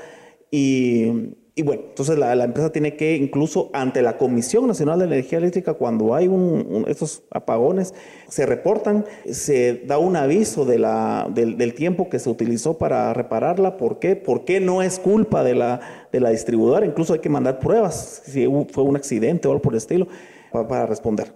Y, 0.50 1.36
y 1.56 1.62
bueno, 1.62 1.84
entonces 1.90 2.18
la, 2.18 2.34
empresa 2.44 2.72
tiene 2.72 2.96
que, 2.96 3.16
incluso 3.16 3.70
ante 3.74 4.02
la 4.02 4.18
Comisión 4.18 4.66
Nacional 4.66 4.98
de 4.98 5.06
Energía 5.06 5.38
Eléctrica, 5.38 5.76
cuando 5.76 6.16
hay 6.16 6.28
un, 6.28 6.86
estos 6.88 7.22
apagones, 7.30 7.94
se 8.28 8.48
reportan, 8.48 9.06
se 9.30 9.84
da 9.86 10.00
un 10.00 10.16
aviso 10.16 10.66
del, 10.66 11.74
tiempo 11.76 12.10
que 12.10 12.18
se 12.18 12.28
utilizó 12.28 12.80
para 12.80 13.14
repararla. 13.14 13.78
¿Por 13.78 14.00
qué? 14.00 14.16
Porque 14.16 14.60
no 14.60 14.82
es 14.82 14.98
culpa 14.98 15.44
de 15.44 15.54
la, 15.54 15.80
distribuidora. 16.12 16.88
Incluso 16.88 17.14
hay 17.14 17.20
que 17.20 17.30
mandar 17.30 17.60
pruebas, 17.60 18.24
si 18.26 18.48
fue 18.72 18.84
un 18.84 18.96
accidente 18.96 19.48
o 19.48 19.52
algo 19.52 19.62
por 19.62 19.74
el 19.74 19.78
estilo, 19.78 20.08
para, 20.52 20.88
responder. 20.88 21.36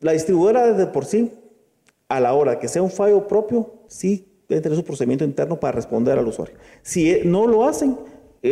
La 0.00 0.10
distribuidora 0.10 0.72
desde 0.72 0.90
por 0.90 1.04
sí, 1.04 1.30
a 2.08 2.18
la 2.18 2.34
hora 2.34 2.58
que 2.58 2.66
sea 2.66 2.82
un 2.82 2.90
fallo 2.90 3.28
propio, 3.28 3.84
sí 3.86 4.26
debe 4.48 4.60
tener 4.60 4.76
su 4.76 4.84
procedimiento 4.84 5.24
interno 5.24 5.60
para 5.60 5.72
responder 5.72 6.18
al 6.18 6.26
usuario. 6.26 6.56
Si 6.82 7.20
no 7.24 7.46
lo 7.46 7.66
hacen, 7.66 7.96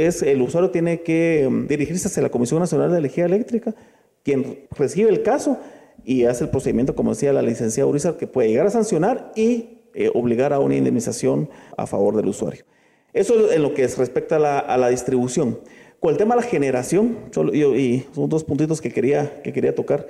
es 0.01 0.23
el 0.23 0.43
usuario 0.43 0.71
tiene 0.71 1.03
que 1.03 1.49
mm, 1.51 1.67
dirigirse 1.67 2.09
hacia 2.09 2.23
la 2.23 2.31
Comisión 2.31 2.61
Nacional 2.61 2.91
de 2.91 2.99
Energía 2.99 3.25
Eléctrica, 3.25 3.75
quien 4.23 4.67
recibe 4.77 5.11
el 5.11 5.23
caso 5.23 5.59
y 6.05 6.25
hace 6.25 6.45
el 6.45 6.51
procedimiento, 6.51 6.95
como 6.95 7.11
decía 7.11 7.33
la 7.33 7.43
licenciada 7.43 7.89
Urizar, 7.89 8.17
que 8.17 8.27
puede 8.27 8.49
llegar 8.49 8.67
a 8.67 8.71
sancionar 8.71 9.33
y 9.37 9.81
eh, 9.95 10.11
obligar 10.13 10.53
a 10.53 10.59
una 10.59 10.77
indemnización 10.77 11.49
a 11.77 11.87
favor 11.87 12.17
del 12.17 12.27
usuario. 12.27 12.65
Eso 13.13 13.53
en 13.53 13.63
lo 13.63 13.75
que 13.75 13.87
respecta 13.87 14.37
a 14.37 14.77
la, 14.77 14.89
distribución. 14.89 15.61
Con 16.01 16.11
el 16.11 16.17
tema 16.17 16.35
de 16.35 16.43
la 16.43 16.47
generación, 16.47 17.17
y 17.53 18.05
son 18.13 18.29
dos 18.29 18.43
puntitos 18.43 18.81
que 18.81 18.91
quería, 18.91 19.41
que 19.43 19.53
quería 19.53 19.75
tocar, 19.75 20.09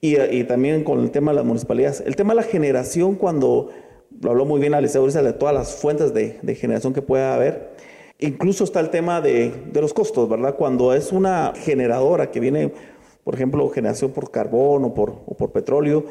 y, 0.00 0.44
también 0.44 0.82
con 0.82 1.00
el 1.00 1.10
tema 1.10 1.32
de 1.32 1.36
las 1.36 1.44
municipalidades. 1.44 2.02
El 2.06 2.16
tema 2.16 2.32
de 2.32 2.36
la 2.36 2.42
generación, 2.42 3.16
cuando 3.16 3.70
lo 4.20 4.30
habló 4.30 4.46
muy 4.46 4.60
bien 4.60 4.72
la 4.72 4.80
licenciada 4.80 5.04
Urizar, 5.04 5.24
de 5.24 5.34
todas 5.34 5.54
las 5.54 5.74
fuentes 5.74 6.14
de, 6.14 6.38
de 6.40 6.54
generación 6.54 6.94
que 6.94 7.02
pueda 7.02 7.34
haber, 7.34 7.70
Incluso 8.20 8.64
está 8.64 8.80
el 8.80 8.90
tema 8.90 9.20
de, 9.20 9.52
los 9.74 9.94
costos, 9.94 10.28
¿verdad? 10.28 10.56
Cuando 10.56 10.92
es 10.92 11.12
una 11.12 11.52
generadora 11.54 12.32
que 12.32 12.40
viene, 12.40 12.72
por 13.22 13.34
ejemplo, 13.34 13.68
generación 13.70 14.10
por 14.10 14.32
carbón 14.32 14.84
o 14.84 14.92
por, 14.92 15.52
petróleo, 15.52 16.04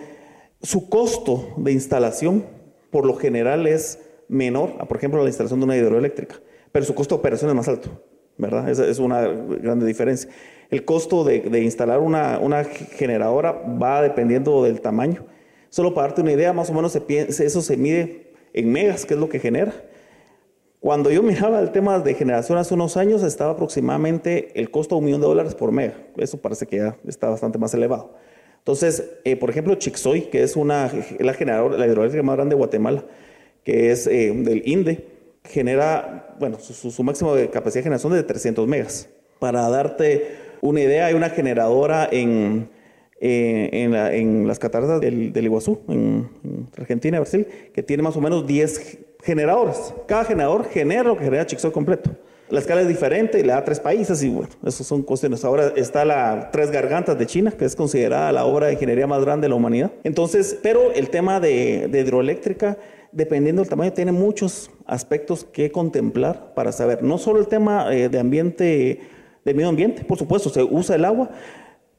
su 0.61 0.87
costo 0.87 1.49
de 1.57 1.73
instalación 1.73 2.45
por 2.91 3.05
lo 3.05 3.15
general 3.15 3.67
es 3.67 3.99
menor 4.29 4.75
a, 4.79 4.85
por 4.85 4.97
ejemplo, 4.97 5.21
la 5.21 5.27
instalación 5.27 5.59
de 5.59 5.65
una 5.65 5.75
hidroeléctrica, 5.75 6.35
pero 6.71 6.85
su 6.85 6.95
costo 6.95 7.15
de 7.15 7.19
operación 7.19 7.49
es 7.49 7.55
más 7.57 7.67
alto, 7.67 7.89
¿verdad? 8.37 8.69
Esa 8.69 8.87
es 8.87 8.99
una 8.99 9.27
grande 9.27 9.85
diferencia. 9.85 10.29
El 10.69 10.85
costo 10.85 11.25
de, 11.25 11.61
instalar 11.61 11.99
una, 11.99 12.39
una, 12.39 12.63
generadora 12.63 13.51
va 13.51 14.01
dependiendo 14.01 14.63
del 14.63 14.79
tamaño. 14.79 15.25
Solo 15.69 15.93
para 15.93 16.07
darte 16.07 16.21
una 16.21 16.31
idea, 16.31 16.53
más 16.53 16.69
o 16.69 16.73
menos 16.73 16.95
eso 16.95 17.61
se 17.61 17.77
mide 17.77 18.31
en 18.53 18.71
megas, 18.71 19.05
que 19.05 19.15
es 19.15 19.19
lo 19.19 19.27
que 19.27 19.39
genera. 19.39 19.73
Cuando 20.79 21.09
yo 21.09 21.23
miraba 21.23 21.59
el 21.59 21.71
tema 21.71 21.99
de 21.99 22.13
generación 22.13 22.57
hace 22.57 22.73
unos 22.75 22.97
años, 22.97 23.23
estaba 23.23 23.51
aproximadamente 23.53 24.51
el 24.59 24.69
costo 24.69 24.95
de 24.95 24.99
un 24.99 25.05
millón 25.05 25.21
de 25.21 25.27
dólares 25.27 25.55
por 25.55 25.71
mega. 25.71 25.95
Eso 26.17 26.37
parece 26.37 26.67
que 26.67 26.77
ya 26.77 26.97
está 27.07 27.29
bastante 27.29 27.57
más 27.57 27.73
elevado. 27.73 28.13
Entonces, 28.59 29.11
eh, 29.23 29.35
por 29.37 29.49
ejemplo, 29.49 29.73
Chixoy, 29.75 30.29
que 30.29 30.43
es 30.43 30.55
una, 30.55 30.91
la 31.19 31.33
generadora, 31.33 31.77
la 31.77 31.87
hidroeléctrica 31.87 32.21
más 32.23 32.35
grande 32.35 32.53
de 32.53 32.57
Guatemala, 32.57 33.05
que 33.63 33.91
es 33.91 34.05
eh, 34.05 34.31
del 34.31 34.61
INDE, 34.67 35.05
genera, 35.43 36.35
bueno, 36.39 36.59
su, 36.59 37.03
máximo 37.03 37.33
de 37.33 37.49
capacidad 37.49 37.79
de 37.79 37.83
generación 37.83 38.13
es 38.13 38.19
de 38.19 38.23
300 38.23 38.67
megas. 38.67 39.09
Para 39.39 39.67
darte 39.69 40.35
una 40.61 40.81
idea, 40.81 41.07
hay 41.07 41.15
una 41.15 41.29
generadora 41.29 42.07
en, 42.11 42.69
eh, 43.19 43.69
en, 43.71 44.47
las 44.47 44.59
cataratas 44.59 45.01
del, 45.01 45.33
Iguazú, 45.35 45.79
en, 45.87 46.29
en 46.43 46.67
Argentina, 46.77 47.19
Brasil, 47.19 47.47
que 47.73 47.81
tiene 47.81 48.03
más 48.03 48.15
o 48.15 48.21
menos 48.21 48.45
10 48.45 49.06
generadores. 49.23 49.93
Cada 50.08 50.25
generador 50.25 50.65
genera 50.69 51.03
lo 51.03 51.17
que 51.17 51.25
genera 51.25 51.45
Chixoy 51.45 51.71
completo. 51.71 52.12
La 52.49 52.60
escala 52.60 52.80
es 52.80 52.88
diferente, 52.88 53.41
le 53.43 53.51
da 53.51 53.65
tres 53.65 53.82
países 53.82 54.23
y 54.23 54.30
bueno, 54.30 54.49
esos 54.65 54.88
son 54.88 55.01
cuestiones. 55.01 55.43
Ahora 55.43 55.73
está 55.75 56.06
la 56.06 56.49
Tres 56.49 56.71
Gargantas 56.71 57.19
de 57.19 57.25
China, 57.25 57.51
que 57.51 57.65
es 57.65 57.75
considerada 57.75 58.32
la 58.32 58.45
obra 58.45 58.67
de 58.67 58.73
ingeniería 58.73 59.06
más 59.06 59.25
grande 59.25 59.45
de 59.45 59.49
la 59.49 59.56
humanidad. 59.56 59.91
Entonces, 60.06 60.58
pero 60.63 60.93
el 60.93 61.10
tema 61.10 61.41
de, 61.41 61.89
hidroeléctrica, 61.91 62.77
dependiendo 63.12 63.62
del 63.62 63.69
tamaño, 63.69 63.91
tiene 63.91 64.13
muchos 64.13 64.71
aspectos 64.86 65.43
que 65.43 65.71
contemplar 65.73 66.53
para 66.53 66.71
saber. 66.71 67.03
No 67.03 67.17
solo 67.17 67.41
el 67.41 67.47
tema 67.47 67.93
eh, 67.93 68.08
de 68.08 68.17
ambiente, 68.17 69.01
de 69.43 69.53
medio 69.53 69.67
ambiente, 69.67 70.06
por 70.06 70.17
supuesto, 70.17 70.49
se 70.49 70.63
usa 70.63 70.95
el 70.95 71.03
agua, 71.03 71.30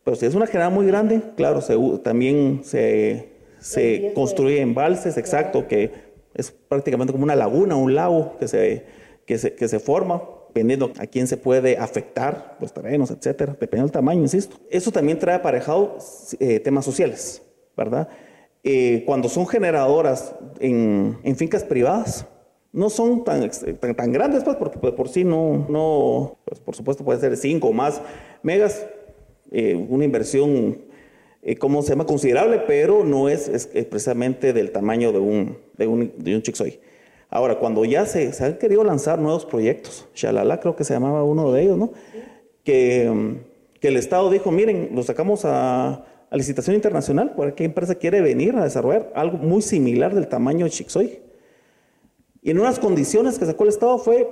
pero 0.02 0.16
si 0.16 0.24
es 0.24 0.34
una 0.34 0.46
generada 0.46 0.70
muy 0.70 0.86
grande, 0.86 1.20
claro, 1.36 1.60
se, 1.60 1.76
también 2.02 2.62
se, 2.64 3.32
se 3.58 4.12
construye 4.14 4.62
embalses, 4.62 5.18
exacto, 5.18 5.68
que 5.68 6.07
es 6.38 6.50
prácticamente 6.50 7.12
como 7.12 7.24
una 7.24 7.36
laguna, 7.36 7.76
un 7.76 7.94
lago 7.94 8.36
que 8.38 8.48
se, 8.48 8.86
que 9.26 9.36
se, 9.36 9.54
que 9.54 9.68
se 9.68 9.78
forma 9.78 10.22
dependiendo 10.48 10.92
a 10.98 11.06
quién 11.06 11.26
se 11.26 11.36
puede 11.36 11.76
afectar, 11.76 12.56
los 12.60 12.72
terrenos, 12.72 13.10
etcétera, 13.10 13.52
dependiendo 13.52 13.86
del 13.86 13.92
tamaño, 13.92 14.22
insisto. 14.22 14.56
Eso 14.70 14.90
también 14.90 15.18
trae 15.18 15.36
aparejado 15.36 15.98
eh, 16.40 16.58
temas 16.58 16.84
sociales, 16.84 17.42
¿verdad? 17.76 18.08
Eh, 18.64 19.04
cuando 19.06 19.28
son 19.28 19.46
generadoras 19.46 20.34
en, 20.58 21.18
en, 21.22 21.36
fincas 21.36 21.62
privadas, 21.62 22.26
no 22.72 22.90
son 22.90 23.24
tan, 23.24 23.48
tan, 23.96 24.12
grandes, 24.12 24.42
pues, 24.42 24.56
porque 24.56 24.78
pues, 24.78 24.94
por 24.94 25.08
sí 25.08 25.22
no, 25.22 25.66
no 25.68 26.38
pues, 26.44 26.60
por 26.60 26.74
supuesto 26.74 27.04
puede 27.04 27.20
ser 27.20 27.36
5 27.36 27.68
o 27.68 27.72
más 27.72 28.00
megas, 28.42 28.84
eh, 29.52 29.74
una 29.74 30.04
inversión, 30.04 30.78
¿cómo 31.58 31.82
se 31.82 31.90
llama? 31.90 32.06
Considerable, 32.06 32.62
pero 32.66 33.04
no 33.04 33.28
es, 33.28 33.48
es, 33.48 33.66
precisamente 33.86 34.52
del 34.52 34.70
tamaño 34.70 35.12
de 35.12 35.18
un, 35.18 35.58
de 35.76 35.86
un, 35.86 36.12
de 36.16 36.34
un 36.34 36.42
Chixoy. 36.42 36.80
Ahora, 37.30 37.58
cuando 37.58 37.84
ya 37.84 38.06
se, 38.06 38.32
han 38.42 38.58
querido 38.58 38.84
lanzar 38.84 39.18
nuevos 39.18 39.44
proyectos, 39.44 40.06
Shalala 40.14 40.60
creo 40.60 40.76
que 40.76 40.84
se 40.84 40.94
llamaba 40.94 41.24
uno 41.24 41.52
de 41.52 41.62
ellos, 41.62 41.76
¿no? 41.76 41.92
Que, 42.64 43.38
que 43.80 43.88
el 43.88 43.96
Estado 43.96 44.30
dijo, 44.30 44.50
miren, 44.50 44.90
lo 44.94 45.02
sacamos 45.02 45.44
a, 45.44 46.04
licitación 46.30 46.76
internacional, 46.76 47.34
¿por 47.34 47.54
qué 47.54 47.64
empresa 47.64 47.94
quiere 47.94 48.20
venir 48.20 48.54
a 48.56 48.64
desarrollar 48.64 49.10
algo 49.14 49.38
muy 49.38 49.62
similar 49.62 50.14
del 50.14 50.28
tamaño 50.28 50.64
de 50.64 50.70
Chixoy? 50.70 51.20
Y 52.42 52.50
en 52.50 52.60
unas 52.60 52.78
condiciones 52.78 53.38
que 53.38 53.46
sacó 53.46 53.64
el 53.64 53.70
Estado 53.70 53.98
fue 53.98 54.28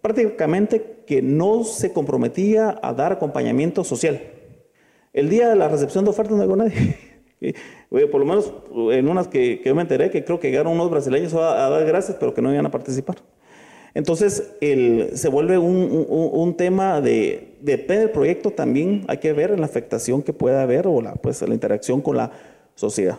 prácticamente 0.00 1.02
que 1.06 1.22
no 1.22 1.64
se 1.64 1.92
comprometía 1.92 2.78
a 2.82 2.92
dar 2.92 3.12
acompañamiento 3.12 3.84
social. 3.84 4.20
El 5.16 5.30
día 5.30 5.48
de 5.48 5.56
la 5.56 5.66
recepción 5.66 6.04
de 6.04 6.10
ofertas 6.10 6.36
no 6.36 6.42
llegó 6.42 6.56
nadie. 6.56 6.98
por 8.12 8.20
lo 8.20 8.26
menos 8.26 8.52
en 8.92 9.08
unas 9.08 9.28
que, 9.28 9.62
yo 9.64 9.74
me 9.74 9.80
enteré, 9.80 10.10
que 10.10 10.22
creo 10.24 10.38
que 10.38 10.50
llegaron 10.50 10.74
unos 10.74 10.90
brasileños 10.90 11.32
a, 11.32 11.70
dar 11.70 11.86
gracias, 11.86 12.18
pero 12.20 12.34
que 12.34 12.42
no 12.42 12.52
iban 12.52 12.66
a 12.66 12.70
participar. 12.70 13.16
Entonces, 13.94 14.52
se 14.60 15.28
vuelve 15.30 15.56
un, 15.56 16.54
tema 16.58 17.00
de, 17.00 17.56
depende 17.62 18.00
del 18.00 18.10
proyecto 18.10 18.50
también, 18.50 19.04
hay 19.08 19.16
que 19.16 19.32
ver 19.32 19.58
la 19.58 19.64
afectación 19.64 20.22
que 20.22 20.34
pueda 20.34 20.60
haber 20.60 20.86
o 20.86 21.00
la, 21.00 21.14
pues, 21.14 21.40
la 21.40 21.54
interacción 21.54 22.02
con 22.02 22.18
la 22.18 22.32
sociedad. 22.74 23.18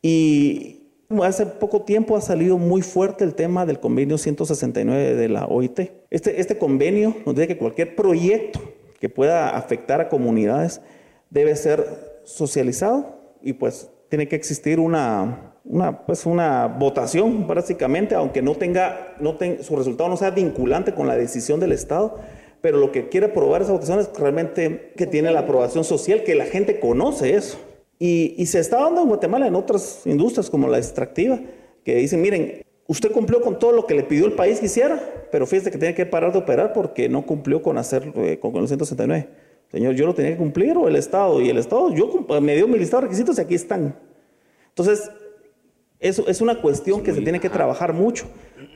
Y 0.00 0.84
hace 1.24 1.44
poco 1.44 1.82
tiempo 1.82 2.16
ha 2.16 2.20
salido 2.20 2.56
muy 2.56 2.82
fuerte 2.82 3.24
el 3.24 3.34
tema 3.34 3.66
del 3.66 3.80
convenio 3.80 4.16
169 4.16 5.16
de 5.16 5.28
la 5.28 5.46
OIT. 5.46 5.80
Este, 6.08 6.40
este 6.40 6.56
convenio 6.56 7.16
nos 7.26 7.34
dice 7.34 7.48
que 7.48 7.58
cualquier 7.58 7.96
proyecto 7.96 8.60
que 9.00 9.08
pueda 9.08 9.56
afectar 9.56 10.00
a 10.00 10.08
comunidades 10.08 10.80
debe 11.30 11.56
ser 11.56 12.20
socializado 12.24 13.20
y 13.42 13.54
pues 13.54 13.88
tiene 14.08 14.28
que 14.28 14.36
existir 14.36 14.80
una, 14.80 15.54
una, 15.64 16.04
pues 16.04 16.26
una 16.26 16.66
votación 16.66 17.46
básicamente, 17.46 18.14
aunque 18.14 18.42
no 18.42 18.56
tenga, 18.56 19.14
no 19.20 19.38
su 19.62 19.76
resultado 19.76 20.10
no 20.10 20.16
sea 20.16 20.30
vinculante 20.30 20.92
con 20.92 21.06
la 21.06 21.16
decisión 21.16 21.60
del 21.60 21.72
Estado, 21.72 22.18
pero 22.60 22.78
lo 22.78 22.92
que 22.92 23.08
quiere 23.08 23.26
aprobar 23.26 23.62
esa 23.62 23.72
votación 23.72 24.00
es 24.00 24.10
realmente 24.18 24.92
que 24.96 25.06
tiene 25.06 25.30
la 25.30 25.40
aprobación 25.40 25.84
social, 25.84 26.24
que 26.24 26.34
la 26.34 26.44
gente 26.44 26.78
conoce 26.78 27.34
eso. 27.34 27.58
Y, 27.98 28.34
y 28.36 28.46
se 28.46 28.58
está 28.58 28.80
dando 28.80 29.02
en 29.02 29.08
Guatemala 29.08 29.46
en 29.46 29.54
otras 29.54 30.02
industrias 30.06 30.50
como 30.50 30.68
la 30.68 30.78
extractiva, 30.78 31.38
que 31.84 31.94
dicen, 31.96 32.20
miren, 32.20 32.62
usted 32.86 33.12
cumplió 33.12 33.40
con 33.40 33.58
todo 33.58 33.72
lo 33.72 33.86
que 33.86 33.94
le 33.94 34.02
pidió 34.02 34.26
el 34.26 34.32
país 34.32 34.58
que 34.58 34.66
hiciera, 34.66 35.00
pero 35.30 35.46
fíjese 35.46 35.70
que 35.70 35.78
tiene 35.78 35.94
que 35.94 36.06
parar 36.06 36.32
de 36.32 36.38
operar 36.38 36.72
porque 36.72 37.08
no 37.08 37.24
cumplió 37.24 37.62
con 37.62 37.78
hacer 37.78 38.12
eh, 38.16 38.38
con, 38.40 38.52
con 38.52 38.62
el 38.62 38.68
169. 38.68 39.28
Señor, 39.70 39.94
yo 39.94 40.06
lo 40.06 40.14
tenía 40.14 40.32
que 40.32 40.38
cumplir 40.38 40.76
o 40.76 40.88
el 40.88 40.96
Estado. 40.96 41.40
Y 41.40 41.48
el 41.48 41.58
Estado, 41.58 41.94
yo 41.94 42.26
me 42.40 42.56
dio 42.56 42.66
mi 42.66 42.78
listado 42.78 43.02
de 43.02 43.06
requisitos 43.08 43.38
y 43.38 43.40
aquí 43.40 43.54
están. 43.54 43.94
Entonces, 44.68 45.10
eso 46.00 46.26
es 46.26 46.40
una 46.40 46.60
cuestión 46.60 47.02
que 47.02 47.12
se 47.12 47.20
tiene 47.20 47.40
que 47.40 47.50
trabajar 47.50 47.92
mucho 47.92 48.24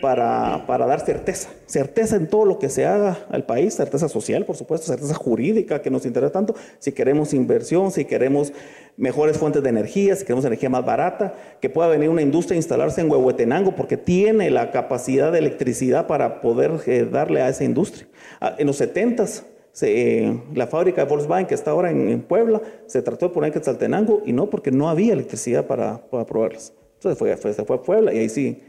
para, 0.01 0.67
para, 0.67 0.87
dar 0.87 1.01
certeza. 1.01 1.49
Certeza 1.67 2.17
en 2.17 2.29
todo 2.29 2.45
lo 2.45 2.59
que 2.59 2.69
se 2.69 2.85
haga 2.85 3.27
al 3.31 3.45
país, 3.47 3.75
certeza 3.75 4.09
social, 4.09 4.45
por 4.45 4.57
supuesto, 4.57 4.87
certeza 4.87 5.15
jurídica 5.15 5.81
que 5.81 5.91
nos 5.91 6.05
interesa 6.05 6.33
tanto. 6.33 6.55
Si 6.79 6.93
queremos 6.93 7.33
inversión, 7.33 7.91
si 7.91 8.05
queremos 8.05 8.53
mejores 8.97 9.39
fuentes 9.39 9.63
de 9.63 9.71
energía, 9.71 10.15
si 10.15 10.25
queremos 10.25 10.45
energía 10.45 10.69
más 10.69 10.85
barata, 10.85 11.33
que 11.61 11.71
pueda 11.71 11.89
venir 11.89 12.11
una 12.11 12.23
industria 12.23 12.55
a 12.55 12.59
instalarse 12.59 13.01
en 13.01 13.11
Huehuetenango 13.11 13.75
porque 13.75 13.97
tiene 13.97 14.51
la 14.51 14.71
capacidad 14.71 15.33
de 15.33 15.39
electricidad 15.39 16.07
para 16.07 16.43
poder 16.43 16.73
eh, 16.87 17.09
darle 17.11 17.41
a 17.41 17.49
esa 17.49 17.65
industria. 17.65 18.07
Ah, 18.41 18.55
en 18.59 18.67
los 18.67 18.81
70s 18.81 19.45
la 19.83 20.67
fábrica 20.67 21.05
de 21.05 21.11
Volkswagen 21.11 21.47
que 21.47 21.55
está 21.55 21.73
ahora 21.73 21.91
en, 21.91 22.23
Puebla 22.23 22.63
se 22.87 23.03
trató 23.03 23.29
de 23.29 23.35
poner 23.35 23.49
en 23.49 23.55
Quetzaltenango 23.55 24.23
y 24.25 24.33
no 24.33 24.49
porque 24.49 24.71
no 24.71 24.89
había 24.89 25.13
electricidad 25.13 25.67
para, 25.67 26.09
para 26.09 26.25
probarlas. 26.25 26.73
Entonces 26.95 27.19
fue, 27.19 27.53
se 27.53 27.65
fue 27.65 27.77
a 27.77 27.83
Puebla 27.83 28.15
y 28.15 28.19
ahí 28.19 28.29
sí. 28.29 28.63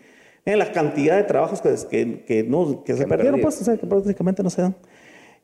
En 0.46 0.60
la 0.60 0.72
cantidad 0.72 1.18
de 1.18 1.24
trabajos 1.24 1.62
que, 1.62 2.24
que, 2.24 2.44
no, 2.44 2.84
que 2.84 2.96
se 2.96 3.08
perdieron, 3.08 3.42
pues, 3.42 3.60
o 3.62 3.64
sea, 3.64 3.78
que 3.78 3.88
prácticamente 3.88 4.44
no 4.44 4.52
se 4.52 4.62
dan. 4.62 4.76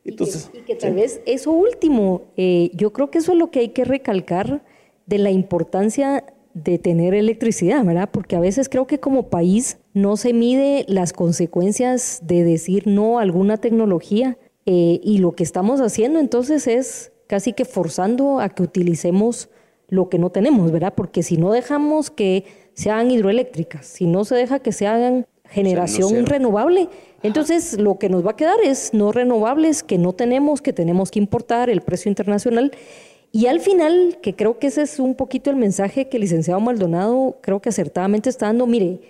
Entonces, 0.04 0.48
y, 0.52 0.58
que, 0.60 0.76
tal 0.76 0.94
vez 0.94 1.20
eso 1.26 1.50
último, 1.50 2.22
eh, 2.36 2.70
yo 2.74 2.92
creo 2.92 3.10
que 3.10 3.18
eso 3.18 3.32
es 3.32 3.38
lo 3.38 3.50
que 3.50 3.60
hay 3.60 3.68
que 3.70 3.84
recalcar 3.84 4.62
de 5.06 5.18
la 5.18 5.30
importancia 5.30 6.24
de 6.54 6.78
tener 6.78 7.14
electricidad, 7.14 7.84
¿verdad? 7.84 8.10
Porque 8.12 8.36
a 8.36 8.40
veces 8.40 8.68
creo 8.68 8.86
que 8.86 9.00
como 9.00 9.28
país 9.28 9.78
no 9.94 10.16
se 10.16 10.32
mide 10.32 10.84
las 10.86 11.12
consecuencias 11.12 12.20
de 12.24 12.44
decir 12.44 12.86
no 12.86 13.18
a 13.18 13.22
alguna 13.22 13.56
tecnología 13.56 14.38
eh, 14.66 15.00
y 15.02 15.18
lo 15.18 15.32
que 15.32 15.42
estamos 15.42 15.80
haciendo 15.80 16.20
entonces 16.20 16.66
es 16.66 17.12
casi 17.26 17.52
que 17.52 17.64
forzando 17.64 18.40
a 18.40 18.48
que 18.48 18.62
utilicemos 18.62 19.48
lo 19.88 20.08
que 20.08 20.18
no 20.18 20.30
tenemos, 20.30 20.70
¿verdad? 20.70 20.94
Porque 20.96 21.22
si 21.22 21.36
no 21.36 21.52
dejamos 21.52 22.10
que 22.10 22.44
se 22.74 22.90
hagan 22.90 23.10
hidroeléctricas, 23.10 23.86
si 23.86 24.06
no 24.06 24.24
se 24.24 24.34
deja 24.34 24.58
que 24.60 24.72
se 24.72 24.86
hagan 24.86 25.26
generación 25.44 26.24
renovable, 26.24 26.88
entonces 27.22 27.78
lo 27.78 27.98
que 27.98 28.08
nos 28.08 28.24
va 28.24 28.30
a 28.30 28.36
quedar 28.36 28.56
es 28.64 28.94
no 28.94 29.12
renovables 29.12 29.82
que 29.82 29.98
no 29.98 30.12
tenemos, 30.12 30.62
que 30.62 30.72
tenemos 30.72 31.10
que 31.10 31.18
importar, 31.18 31.68
el 31.68 31.82
precio 31.82 32.08
internacional. 32.08 32.72
Y 33.32 33.46
al 33.46 33.60
final, 33.60 34.18
que 34.22 34.34
creo 34.34 34.58
que 34.58 34.68
ese 34.68 34.82
es 34.82 34.98
un 34.98 35.14
poquito 35.14 35.50
el 35.50 35.56
mensaje 35.56 36.08
que 36.08 36.16
el 36.16 36.22
licenciado 36.22 36.60
Maldonado 36.60 37.38
creo 37.40 37.60
que 37.60 37.68
acertadamente 37.68 38.30
está 38.30 38.46
dando, 38.46 38.66
mire, 38.66 39.00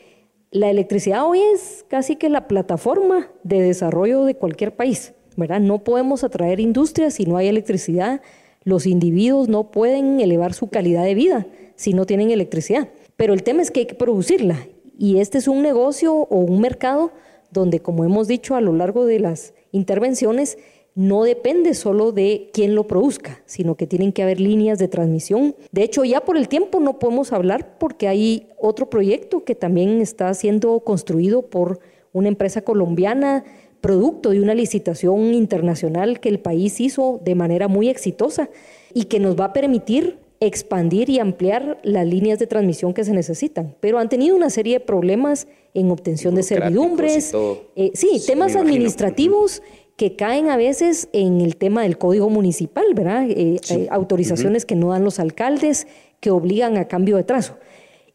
la 0.51 0.69
electricidad 0.69 1.27
hoy 1.27 1.41
es 1.55 1.85
casi 1.89 2.17
que 2.17 2.29
la 2.29 2.47
plataforma 2.47 3.31
de 3.43 3.63
desarrollo 3.63 4.25
de 4.25 4.35
cualquier 4.35 4.75
país. 4.75 5.15
No 5.37 5.85
podemos 5.85 6.25
atraer 6.25 6.61
industrias 6.61 7.15
si 7.15 7.25
no 7.25 7.37
hay 7.37 7.49
electricidad. 7.49 8.21
Los 8.65 8.87
individuos 8.87 9.49
no 9.49 9.71
pueden 9.71 10.21
elevar 10.21 10.55
su 10.55 10.69
calidad 10.69 11.05
de 11.05 11.15
vida 11.15 11.47
si 11.77 11.95
no 11.95 12.07
tienen 12.07 12.31
electricidad. 12.31 12.89
Pero 13.17 13.35
el 13.35 13.43
tema 13.43 13.63
es 13.63 13.71
que 13.71 13.81
hay 13.81 13.87
que 13.87 13.95
producirla. 13.95 14.67
Y 14.99 15.19
este 15.19 15.39
es 15.39 15.49
un 15.49 15.63
negocio 15.63 16.15
o 16.15 16.37
un 16.37 16.61
mercado 16.61 17.13
donde, 17.51 17.81
como 17.81 18.05
hemos 18.05 18.29
dicho 18.29 18.55
a 18.55 18.61
lo 18.61 18.73
largo 18.73 19.05
de 19.05 19.21
las 19.21 19.55
intervenciones, 19.73 20.59
no 20.95 21.25
depende 21.25 21.75
solo 21.75 22.13
de 22.13 22.51
quién 22.53 22.75
lo 22.75 22.87
produzca, 22.87 23.43
sino 23.47 23.77
que 23.77 23.87
tienen 23.87 24.13
que 24.13 24.23
haber 24.23 24.41
líneas 24.41 24.79
de 24.79 24.89
transmisión. 24.89 25.57
De 25.71 25.83
hecho, 25.83 26.05
ya 26.05 26.21
por 26.21 26.37
el 26.37 26.49
tiempo 26.49 26.81
no 26.81 26.99
podemos 26.99 27.33
hablar 27.33 27.79
porque 27.79 28.09
hay 28.09 28.49
otro 28.59 28.91
proyecto 28.91 29.45
que 29.45 29.55
también 29.55 30.01
está 30.01 30.33
siendo 30.35 30.81
construido 30.81 31.43
por 31.43 31.81
una 32.13 32.29
empresa 32.29 32.63
colombiana 32.63 33.45
producto 33.83 34.31
de 34.31 34.41
una 34.41 34.55
licitación 34.55 35.35
internacional 35.35 36.21
que 36.21 36.31
el 36.31 36.39
país 36.39 36.81
hizo 36.81 37.21
de 37.23 37.35
manera 37.35 37.69
muy 37.69 37.91
exitosa 37.91 38.49
y 38.95 39.05
que 39.05 39.19
nos 39.21 39.39
va 39.39 39.47
a 39.47 39.53
permitir 39.53 40.19
expandir 40.41 41.11
y 41.11 41.19
ampliar 41.19 41.79
las 41.83 42.07
líneas 42.07 42.39
de 42.39 42.47
transmisión 42.47 42.95
que 42.95 43.05
se 43.05 43.13
necesitan. 43.13 43.77
Pero 43.81 43.99
han 43.99 44.09
tenido 44.09 44.35
una 44.35 44.51
serie 44.51 44.79
de 44.79 44.81
problemas 44.81 45.47
en 45.75 45.91
obtención 45.91 46.35
de 46.35 46.43
servidumbres, 46.43 47.33
eh, 47.77 47.91
sí, 47.95 48.23
temas 48.27 48.57
administrativos 48.57 49.63
que 49.97 50.17
caen 50.17 50.49
a 50.49 50.57
veces 50.57 51.09
en 51.13 51.41
el 51.41 51.57
tema 51.57 51.83
del 51.83 51.99
código 51.99 52.29
municipal, 52.29 52.87
¿verdad? 52.95 53.29
Eh, 53.29 53.61
eh, 53.71 53.89
autorizaciones 53.91 54.65
que 54.65 54.75
no 54.75 54.91
dan 54.91 55.05
los 55.05 55.21
alcaldes, 55.21 55.87
que 56.21 56.31
obligan 56.31 56.77
a 56.77 56.89
cambio 56.89 57.17
de 57.17 57.25
trazo. 57.25 57.57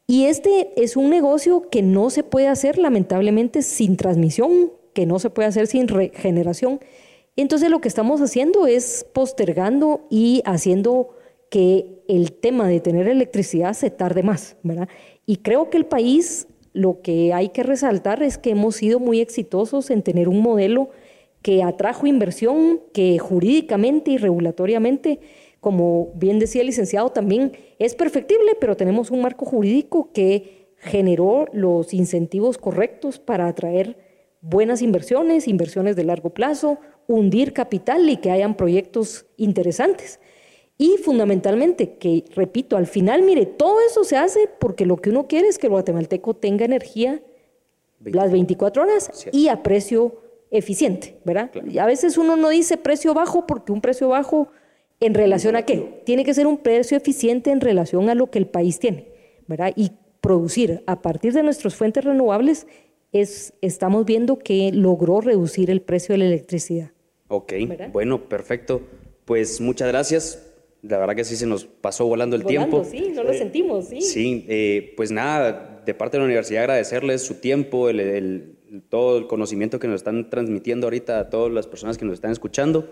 Y 0.06 0.26
este 0.26 0.70
es 0.82 0.96
un 0.96 1.10
negocio 1.10 1.70
que 1.70 1.82
no 1.82 2.10
se 2.10 2.24
puede 2.24 2.48
hacer 2.48 2.78
lamentablemente 2.78 3.62
sin 3.62 3.98
transmisión 3.98 4.72
que 4.98 5.06
no 5.06 5.20
se 5.20 5.30
puede 5.30 5.48
hacer 5.48 5.68
sin 5.68 5.88
regeneración. 5.88 6.80
Entonces 7.36 7.70
lo 7.70 7.82
que 7.82 7.88
estamos 7.88 8.20
haciendo 8.20 8.66
es 8.66 9.06
postergando 9.14 10.08
y 10.10 10.42
haciendo 10.44 11.10
que 11.52 12.02
el 12.08 12.32
tema 12.32 12.68
de 12.68 12.80
tener 12.80 13.08
electricidad 13.08 13.74
se 13.74 13.92
tarde 13.92 14.24
más, 14.24 14.58
¿verdad? 14.64 14.90
Y 15.28 15.38
creo 15.38 15.70
que 15.70 15.78
el 15.78 15.86
país 15.86 16.48
lo 16.74 17.04
que 17.04 17.32
hay 17.32 17.50
que 17.50 17.62
resaltar 17.62 18.24
es 18.24 18.40
que 18.40 18.50
hemos 18.50 18.78
sido 18.78 19.00
muy 19.00 19.22
exitosos 19.22 19.92
en 19.92 20.02
tener 20.02 20.28
un 20.28 20.42
modelo 20.42 20.90
que 21.44 21.62
atrajo 21.62 22.08
inversión, 22.08 22.82
que 22.92 23.20
jurídicamente 23.20 24.10
y 24.10 24.18
regulatoriamente, 24.18 25.20
como 25.60 26.12
bien 26.16 26.40
decía 26.40 26.62
el 26.62 26.68
licenciado, 26.68 27.12
también 27.12 27.52
es 27.78 27.94
perfectible, 27.94 28.58
pero 28.60 28.76
tenemos 28.76 29.12
un 29.12 29.22
marco 29.22 29.46
jurídico 29.46 30.12
que 30.12 30.72
generó 30.78 31.46
los 31.54 31.94
incentivos 31.94 32.58
correctos 32.58 33.20
para 33.20 33.48
atraer 33.48 34.07
buenas 34.50 34.82
inversiones, 34.82 35.48
inversiones 35.48 35.96
de 35.96 36.04
largo 36.04 36.30
plazo, 36.30 36.80
hundir 37.08 37.54
capital 37.54 38.10
y 38.10 38.18
que 38.18 38.32
hayan 38.32 38.56
proyectos 38.56 39.26
interesantes. 39.38 40.20
Y 40.78 40.98
fundamentalmente, 41.04 41.98
que 41.98 42.24
repito, 42.36 42.78
al 42.78 42.86
final, 42.86 43.24
mire, 43.24 43.46
todo 43.46 43.78
eso 43.90 44.04
se 44.04 44.16
hace 44.16 44.50
porque 44.60 44.86
lo 44.86 44.98
que 44.98 45.10
uno 45.10 45.28
quiere 45.28 45.48
es 45.48 45.58
que 45.58 45.68
el 45.68 45.72
guatemalteco 45.72 46.36
tenga 46.36 46.66
energía 46.66 47.22
las 48.00 48.32
24 48.32 48.84
horas 48.84 49.28
y 49.32 49.48
a 49.48 49.64
precio 49.64 50.22
eficiente, 50.52 51.18
¿verdad? 51.26 51.52
Y 51.68 51.80
a 51.80 51.86
veces 51.86 52.18
uno 52.18 52.38
no 52.38 52.50
dice 52.50 52.78
precio 52.78 53.14
bajo 53.14 53.48
porque 53.48 53.72
un 53.72 53.82
precio 53.82 54.10
bajo 54.10 54.50
en 55.00 55.14
relación 55.14 55.56
a 55.56 55.64
qué? 55.64 56.02
Tiene 56.06 56.24
que 56.24 56.34
ser 56.34 56.48
un 56.48 56.58
precio 56.58 56.96
eficiente 56.96 57.52
en 57.52 57.60
relación 57.60 58.10
a 58.10 58.16
lo 58.16 58.30
que 58.30 58.40
el 58.40 58.48
país 58.48 58.80
tiene, 58.80 59.10
¿verdad? 59.48 59.74
Y 59.76 59.92
producir 60.22 60.84
a 60.88 61.02
partir 61.02 61.34
de 61.34 61.44
nuestras 61.44 61.76
fuentes 61.76 62.04
renovables 62.04 62.68
es, 63.22 63.54
estamos 63.62 64.06
viendo 64.06 64.40
que 64.40 64.72
logró 64.72 65.22
reducir 65.22 65.70
el 65.70 65.82
precio 65.82 66.14
de 66.14 66.20
la 66.20 66.26
electricidad. 66.26 66.92
Ok, 67.28 67.54
bueno, 67.92 68.30
perfecto. 68.30 68.82
Pues 69.26 69.60
muchas 69.60 69.90
gracias. 69.90 70.44
La 70.82 70.98
verdad 70.98 71.16
que 71.16 71.24
sí 71.24 71.36
se 71.36 71.46
nos 71.46 71.66
pasó 71.66 72.06
volando 72.06 72.36
el 72.36 72.46
tiempo. 72.46 72.86
Sí, 72.90 73.12
no 73.14 73.24
lo 73.24 73.34
sentimos, 73.34 73.88
sí. 73.88 74.02
Sí, 74.02 74.46
eh, 74.48 74.94
pues 74.96 75.12
nada, 75.12 75.82
de 75.86 75.94
parte 75.94 76.18
de 76.18 76.20
la 76.20 76.26
universidad 76.26 76.64
agradecerles 76.64 77.24
su 77.24 77.36
tiempo, 77.36 77.90
el, 77.90 78.58
todo 78.90 79.18
el 79.18 79.28
conocimiento 79.28 79.80
que 79.80 79.88
nos 79.88 79.98
están 79.98 80.30
transmitiendo 80.30 80.88
ahorita 80.88 81.20
a 81.20 81.30
todas 81.30 81.52
las 81.52 81.68
personas 81.68 81.98
que 81.98 82.06
nos 82.06 82.14
están 82.14 82.32
escuchando. 82.32 82.88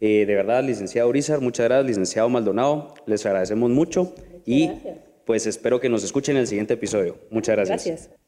Eh, 0.00 0.26
de 0.26 0.34
verdad, 0.34 0.64
licenciado 0.64 1.08
Urizar, 1.08 1.40
muchas 1.40 1.66
gracias, 1.66 1.86
licenciado 1.86 2.28
Maldonado, 2.28 2.94
les 3.06 3.24
agradecemos 3.24 3.70
mucho 3.70 4.14
y 4.44 4.70
pues 5.24 5.46
espero 5.46 5.80
que 5.80 5.88
nos 5.88 6.04
escuchen 6.04 6.36
en 6.36 6.42
el 6.42 6.46
siguiente 6.46 6.74
episodio. 6.74 7.18
Muchas 7.30 7.56
gracias. 7.56 7.86
Gracias. 7.86 8.25